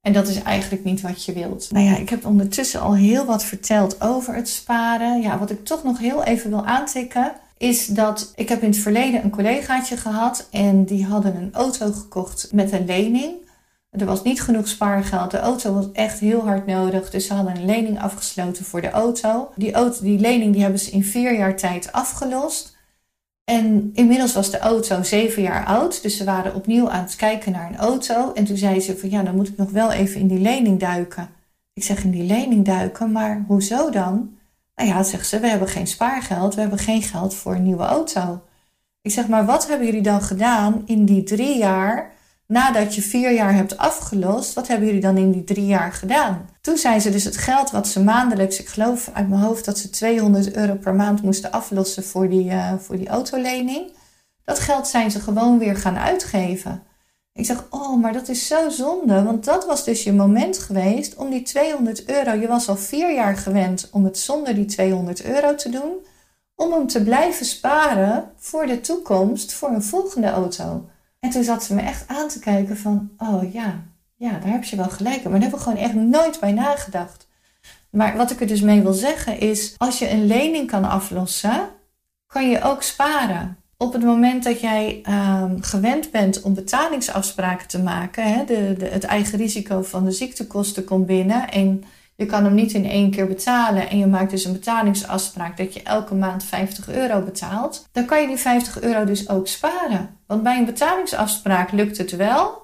En 0.00 0.12
dat 0.12 0.28
is 0.28 0.42
eigenlijk 0.42 0.84
niet 0.84 1.00
wat 1.00 1.24
je 1.24 1.32
wilt. 1.32 1.70
Nou 1.70 1.84
ja, 1.84 1.96
ik 1.96 2.08
heb 2.08 2.26
ondertussen 2.26 2.80
al 2.80 2.94
heel 2.94 3.24
wat 3.24 3.44
verteld 3.44 4.00
over 4.00 4.34
het 4.34 4.48
sparen. 4.48 5.20
Ja, 5.20 5.38
wat 5.38 5.50
ik 5.50 5.64
toch 5.64 5.84
nog 5.84 5.98
heel 5.98 6.24
even 6.24 6.50
wil 6.50 6.66
aantikken 6.66 7.32
is 7.56 7.86
dat 7.86 8.32
ik 8.36 8.48
heb 8.48 8.62
in 8.62 8.70
het 8.70 8.78
verleden 8.78 9.24
een 9.24 9.30
collegaatje 9.30 9.96
gehad 9.96 10.48
en 10.50 10.84
die 10.84 11.04
hadden 11.04 11.36
een 11.36 11.52
auto 11.52 11.92
gekocht 11.92 12.48
met 12.52 12.72
een 12.72 12.86
lening. 12.86 13.32
Er 13.90 14.06
was 14.06 14.22
niet 14.22 14.42
genoeg 14.42 14.68
spaargeld. 14.68 15.30
De 15.30 15.38
auto 15.38 15.74
was 15.74 15.92
echt 15.92 16.18
heel 16.18 16.44
hard 16.44 16.66
nodig. 16.66 17.10
Dus 17.10 17.26
ze 17.26 17.34
hadden 17.34 17.56
een 17.56 17.64
lening 17.64 18.00
afgesloten 18.00 18.64
voor 18.64 18.80
de 18.80 18.90
auto. 18.90 19.52
Die, 19.56 19.72
auto, 19.72 20.02
die 20.02 20.18
lening 20.18 20.52
die 20.52 20.62
hebben 20.62 20.80
ze 20.80 20.90
in 20.90 21.04
vier 21.04 21.36
jaar 21.36 21.56
tijd 21.56 21.92
afgelost. 21.92 22.78
En 23.44 23.90
inmiddels 23.94 24.34
was 24.34 24.50
de 24.50 24.58
auto 24.58 25.02
zeven 25.02 25.42
jaar 25.42 25.64
oud. 25.66 26.02
Dus 26.02 26.16
ze 26.16 26.24
waren 26.24 26.54
opnieuw 26.54 26.90
aan 26.90 27.02
het 27.02 27.16
kijken 27.16 27.52
naar 27.52 27.70
een 27.70 27.78
auto. 27.78 28.32
En 28.32 28.44
toen 28.44 28.56
zei 28.56 28.80
ze 28.80 28.98
van 28.98 29.10
ja, 29.10 29.22
dan 29.22 29.36
moet 29.36 29.48
ik 29.48 29.56
nog 29.56 29.70
wel 29.70 29.92
even 29.92 30.20
in 30.20 30.28
die 30.28 30.40
lening 30.40 30.80
duiken. 30.80 31.28
Ik 31.72 31.82
zeg 31.82 32.04
in 32.04 32.10
die 32.10 32.24
lening 32.24 32.64
duiken, 32.64 33.12
maar 33.12 33.44
hoezo 33.46 33.90
dan? 33.90 34.38
Nou 34.74 34.88
ja, 34.88 35.02
zegt 35.02 35.28
ze, 35.28 35.40
we 35.40 35.48
hebben 35.48 35.68
geen 35.68 35.86
spaargeld, 35.86 36.54
we 36.54 36.60
hebben 36.60 36.78
geen 36.78 37.02
geld 37.02 37.34
voor 37.34 37.54
een 37.54 37.62
nieuwe 37.62 37.82
auto. 37.82 38.42
Ik 39.02 39.10
zeg, 39.10 39.28
maar 39.28 39.44
wat 39.44 39.68
hebben 39.68 39.86
jullie 39.86 40.02
dan 40.02 40.22
gedaan 40.22 40.82
in 40.86 41.04
die 41.04 41.22
drie 41.22 41.58
jaar 41.58 42.12
nadat 42.50 42.94
je 42.94 43.02
vier 43.02 43.32
jaar 43.32 43.54
hebt 43.54 43.76
afgelost? 43.76 44.54
Wat 44.54 44.68
hebben 44.68 44.86
jullie 44.86 45.02
dan 45.02 45.16
in 45.16 45.30
die 45.30 45.44
drie 45.44 45.66
jaar 45.66 45.92
gedaan? 45.92 46.48
Toen 46.60 46.76
zijn 46.76 47.00
ze 47.00 47.10
dus 47.10 47.24
het 47.24 47.36
geld 47.36 47.70
wat 47.70 47.88
ze 47.88 48.02
maandelijks, 48.02 48.60
ik 48.60 48.68
geloof 48.68 49.10
uit 49.12 49.28
mijn 49.28 49.40
hoofd 49.40 49.64
dat 49.64 49.78
ze 49.78 49.90
200 49.90 50.56
euro 50.56 50.74
per 50.74 50.94
maand 50.94 51.22
moesten 51.22 51.50
aflossen 51.50 52.04
voor 52.04 52.28
die, 52.28 52.50
uh, 52.50 52.74
voor 52.78 52.96
die 52.96 53.08
autolening. 53.08 53.92
Dat 54.44 54.58
geld 54.58 54.88
zijn 54.88 55.10
ze 55.10 55.20
gewoon 55.20 55.58
weer 55.58 55.76
gaan 55.76 55.96
uitgeven. 55.98 56.82
Ik 57.32 57.46
zeg, 57.46 57.64
oh, 57.70 58.00
maar 58.00 58.12
dat 58.12 58.28
is 58.28 58.46
zo 58.46 58.68
zonde. 58.68 59.22
Want 59.22 59.44
dat 59.44 59.66
was 59.66 59.84
dus 59.84 60.04
je 60.04 60.12
moment 60.12 60.58
geweest 60.58 61.16
om 61.16 61.30
die 61.30 61.42
200 61.42 62.04
euro. 62.08 62.32
Je 62.32 62.48
was 62.48 62.68
al 62.68 62.76
vier 62.76 63.14
jaar 63.14 63.36
gewend 63.36 63.88
om 63.92 64.04
het 64.04 64.18
zonder 64.18 64.54
die 64.54 64.64
200 64.64 65.24
euro 65.24 65.54
te 65.54 65.68
doen. 65.68 65.92
Om 66.54 66.72
hem 66.72 66.86
te 66.86 67.02
blijven 67.02 67.46
sparen 67.46 68.30
voor 68.36 68.66
de 68.66 68.80
toekomst, 68.80 69.52
voor 69.52 69.68
een 69.68 69.82
volgende 69.82 70.28
auto. 70.28 70.84
En 71.20 71.30
toen 71.30 71.44
zat 71.44 71.64
ze 71.64 71.74
me 71.74 71.80
echt 71.80 72.08
aan 72.08 72.28
te 72.28 72.38
kijken 72.38 72.76
van, 72.76 73.10
oh 73.18 73.52
ja, 73.52 73.82
ja, 74.16 74.30
daar 74.30 74.52
heb 74.52 74.64
je 74.64 74.76
wel 74.76 74.88
gelijk. 74.88 75.22
Maar 75.22 75.32
daar 75.32 75.42
heb 75.42 75.54
ik 75.54 75.62
gewoon 75.62 75.78
echt 75.78 75.94
nooit 75.94 76.40
bij 76.40 76.52
nagedacht. 76.52 77.28
Maar 77.90 78.16
wat 78.16 78.30
ik 78.30 78.40
er 78.40 78.46
dus 78.46 78.60
mee 78.60 78.82
wil 78.82 78.92
zeggen 78.92 79.38
is, 79.38 79.74
als 79.76 79.98
je 79.98 80.10
een 80.10 80.26
lening 80.26 80.70
kan 80.70 80.84
aflossen, 80.84 81.68
kan 82.26 82.50
je 82.50 82.62
ook 82.62 82.82
sparen 82.82 83.60
op 83.76 83.92
het 83.92 84.02
moment 84.02 84.44
dat 84.44 84.60
jij 84.60 85.02
um, 85.08 85.62
gewend 85.62 86.10
bent 86.10 86.42
om 86.42 86.54
betalingsafspraken 86.54 87.68
te 87.68 87.82
maken, 87.82 88.32
hè, 88.32 88.44
de, 88.44 88.76
het 88.90 89.04
eigen 89.04 89.38
risico 89.38 89.82
van 89.82 90.04
de 90.04 90.10
ziektekosten 90.10 90.84
komt 90.84 91.06
binnen 91.06 91.50
en 91.50 91.84
je 92.20 92.26
kan 92.26 92.44
hem 92.44 92.54
niet 92.54 92.72
in 92.72 92.84
één 92.84 93.10
keer 93.10 93.26
betalen 93.26 93.90
en 93.90 93.98
je 93.98 94.06
maakt 94.06 94.30
dus 94.30 94.44
een 94.44 94.52
betalingsafspraak 94.52 95.56
dat 95.56 95.74
je 95.74 95.82
elke 95.82 96.14
maand 96.14 96.44
50 96.44 96.88
euro 96.88 97.20
betaalt, 97.20 97.88
dan 97.92 98.04
kan 98.04 98.20
je 98.20 98.26
die 98.26 98.36
50 98.36 98.80
euro 98.80 99.04
dus 99.04 99.28
ook 99.28 99.46
sparen. 99.46 100.18
Want 100.26 100.42
bij 100.42 100.58
een 100.58 100.64
betalingsafspraak 100.64 101.72
lukt 101.72 101.98
het 101.98 102.16
wel. 102.16 102.62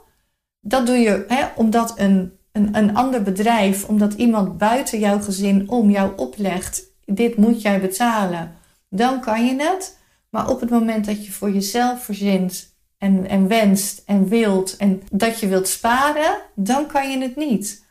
Dat 0.60 0.86
doe 0.86 0.96
je 0.96 1.24
hè, 1.28 1.46
omdat 1.54 1.98
een, 1.98 2.32
een, 2.52 2.76
een 2.76 2.94
ander 2.96 3.22
bedrijf, 3.22 3.84
omdat 3.84 4.12
iemand 4.12 4.58
buiten 4.58 4.98
jouw 4.98 5.20
gezin 5.20 5.70
om 5.70 5.90
jou 5.90 6.12
oplegt, 6.16 6.82
dit 7.04 7.36
moet 7.36 7.62
jij 7.62 7.80
betalen, 7.80 8.54
dan 8.88 9.20
kan 9.20 9.46
je 9.46 9.62
het. 9.62 9.98
Maar 10.30 10.50
op 10.50 10.60
het 10.60 10.70
moment 10.70 11.06
dat 11.06 11.24
je 11.26 11.32
voor 11.32 11.50
jezelf 11.50 12.04
verzint 12.04 12.74
en, 12.98 13.28
en 13.28 13.48
wenst 13.48 14.02
en 14.06 14.28
wilt 14.28 14.76
en 14.76 15.02
dat 15.12 15.40
je 15.40 15.46
wilt 15.46 15.68
sparen, 15.68 16.38
dan 16.54 16.86
kan 16.86 17.10
je 17.10 17.18
het 17.18 17.36
niet. 17.36 17.85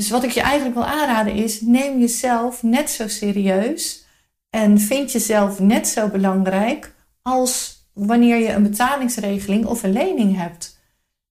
Dus 0.00 0.10
wat 0.10 0.24
ik 0.24 0.30
je 0.30 0.40
eigenlijk 0.40 0.74
wil 0.74 0.84
aanraden 0.84 1.34
is: 1.34 1.60
neem 1.60 1.98
jezelf 1.98 2.62
net 2.62 2.90
zo 2.90 3.08
serieus 3.08 4.04
en 4.50 4.78
vind 4.78 5.12
jezelf 5.12 5.58
net 5.58 5.88
zo 5.88 6.08
belangrijk 6.08 6.94
als 7.22 7.84
wanneer 7.92 8.36
je 8.36 8.52
een 8.52 8.62
betalingsregeling 8.62 9.66
of 9.66 9.82
een 9.82 9.92
lening 9.92 10.36
hebt. 10.36 10.78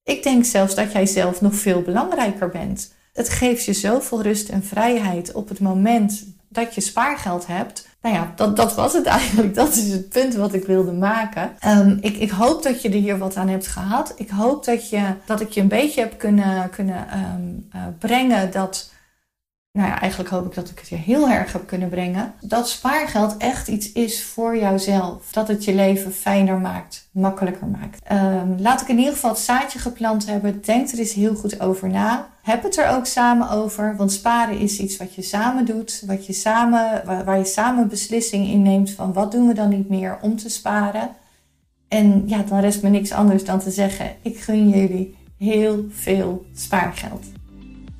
Ik 0.04 0.22
denk 0.22 0.44
zelfs 0.44 0.74
dat 0.74 0.92
jij 0.92 1.06
zelf 1.06 1.40
nog 1.40 1.54
veel 1.54 1.82
belangrijker 1.82 2.48
bent. 2.48 2.94
Het 3.12 3.28
geeft 3.28 3.64
je 3.64 3.72
zoveel 3.72 4.22
rust 4.22 4.48
en 4.48 4.64
vrijheid 4.64 5.32
op 5.32 5.48
het 5.48 5.60
moment 5.60 6.24
dat 6.48 6.74
je 6.74 6.80
spaargeld 6.80 7.46
hebt. 7.46 7.88
Nou 8.02 8.14
ja, 8.14 8.32
dat, 8.36 8.56
dat 8.56 8.74
was 8.74 8.92
het 8.92 9.06
eigenlijk. 9.20 9.54
Dat 9.54 9.68
is 9.68 9.92
het 9.92 10.08
punt 10.08 10.34
wat 10.34 10.54
ik 10.54 10.64
wilde 10.64 10.92
maken. 10.92 11.52
Um, 11.66 11.98
ik, 12.00 12.16
ik 12.16 12.30
hoop 12.30 12.62
dat 12.62 12.82
je 12.82 12.88
er 12.88 12.94
hier 12.94 13.18
wat 13.18 13.36
aan 13.36 13.48
hebt 13.48 13.66
gehad. 13.66 14.12
Ik 14.16 14.30
hoop 14.30 14.64
dat, 14.64 14.90
je, 14.90 15.02
dat 15.24 15.40
ik 15.40 15.50
je 15.50 15.60
een 15.60 15.68
beetje 15.68 16.00
heb 16.00 16.18
kunnen, 16.18 16.70
kunnen 16.70 17.06
um, 17.18 17.68
uh, 17.74 17.82
brengen 17.98 18.52
dat 18.52 18.90
nou 19.72 19.88
ja, 19.88 20.00
eigenlijk 20.00 20.30
hoop 20.30 20.46
ik 20.46 20.54
dat 20.54 20.70
ik 20.70 20.78
het 20.78 20.88
je 20.88 20.96
heel 20.96 21.28
erg 21.28 21.52
heb 21.52 21.66
kunnen 21.66 21.88
brengen. 21.88 22.34
Dat 22.40 22.68
spaargeld 22.68 23.36
echt 23.36 23.68
iets 23.68 23.92
is 23.92 24.24
voor 24.24 24.56
jouzelf. 24.56 25.32
Dat 25.32 25.48
het 25.48 25.64
je 25.64 25.74
leven 25.74 26.12
fijner 26.12 26.58
maakt, 26.58 27.08
makkelijker 27.12 27.66
maakt. 27.66 28.12
Um, 28.12 28.60
laat 28.60 28.80
ik 28.80 28.88
in 28.88 28.98
ieder 28.98 29.12
geval 29.12 29.30
het 29.30 29.38
zaadje 29.38 29.78
geplant 29.78 30.26
hebben. 30.26 30.62
Denk 30.62 30.88
er 30.88 30.98
eens 30.98 31.12
heel 31.12 31.34
goed 31.34 31.60
over 31.60 31.88
na. 31.88 32.28
Heb 32.42 32.62
het 32.62 32.78
er 32.78 32.88
ook 32.88 33.06
samen 33.06 33.50
over. 33.50 33.96
Want 33.96 34.12
sparen 34.12 34.58
is 34.58 34.78
iets 34.78 34.96
wat 34.96 35.14
je 35.14 35.22
samen 35.22 35.64
doet. 35.64 36.02
Wat 36.06 36.26
je 36.26 36.32
samen, 36.32 37.02
waar 37.04 37.38
je 37.38 37.44
samen 37.44 37.88
beslissing 37.88 38.48
in 38.48 38.62
neemt 38.62 38.90
van 38.90 39.12
wat 39.12 39.32
doen 39.32 39.46
we 39.46 39.54
dan 39.54 39.68
niet 39.68 39.88
meer 39.88 40.18
om 40.20 40.36
te 40.36 40.48
sparen. 40.48 41.10
En 41.88 42.22
ja, 42.26 42.42
dan 42.42 42.60
rest 42.60 42.82
me 42.82 42.88
niks 42.88 43.12
anders 43.12 43.44
dan 43.44 43.58
te 43.58 43.70
zeggen: 43.70 44.16
ik 44.22 44.40
gun 44.40 44.68
jullie 44.68 45.16
heel 45.38 45.84
veel 45.90 46.44
spaargeld. 46.54 47.24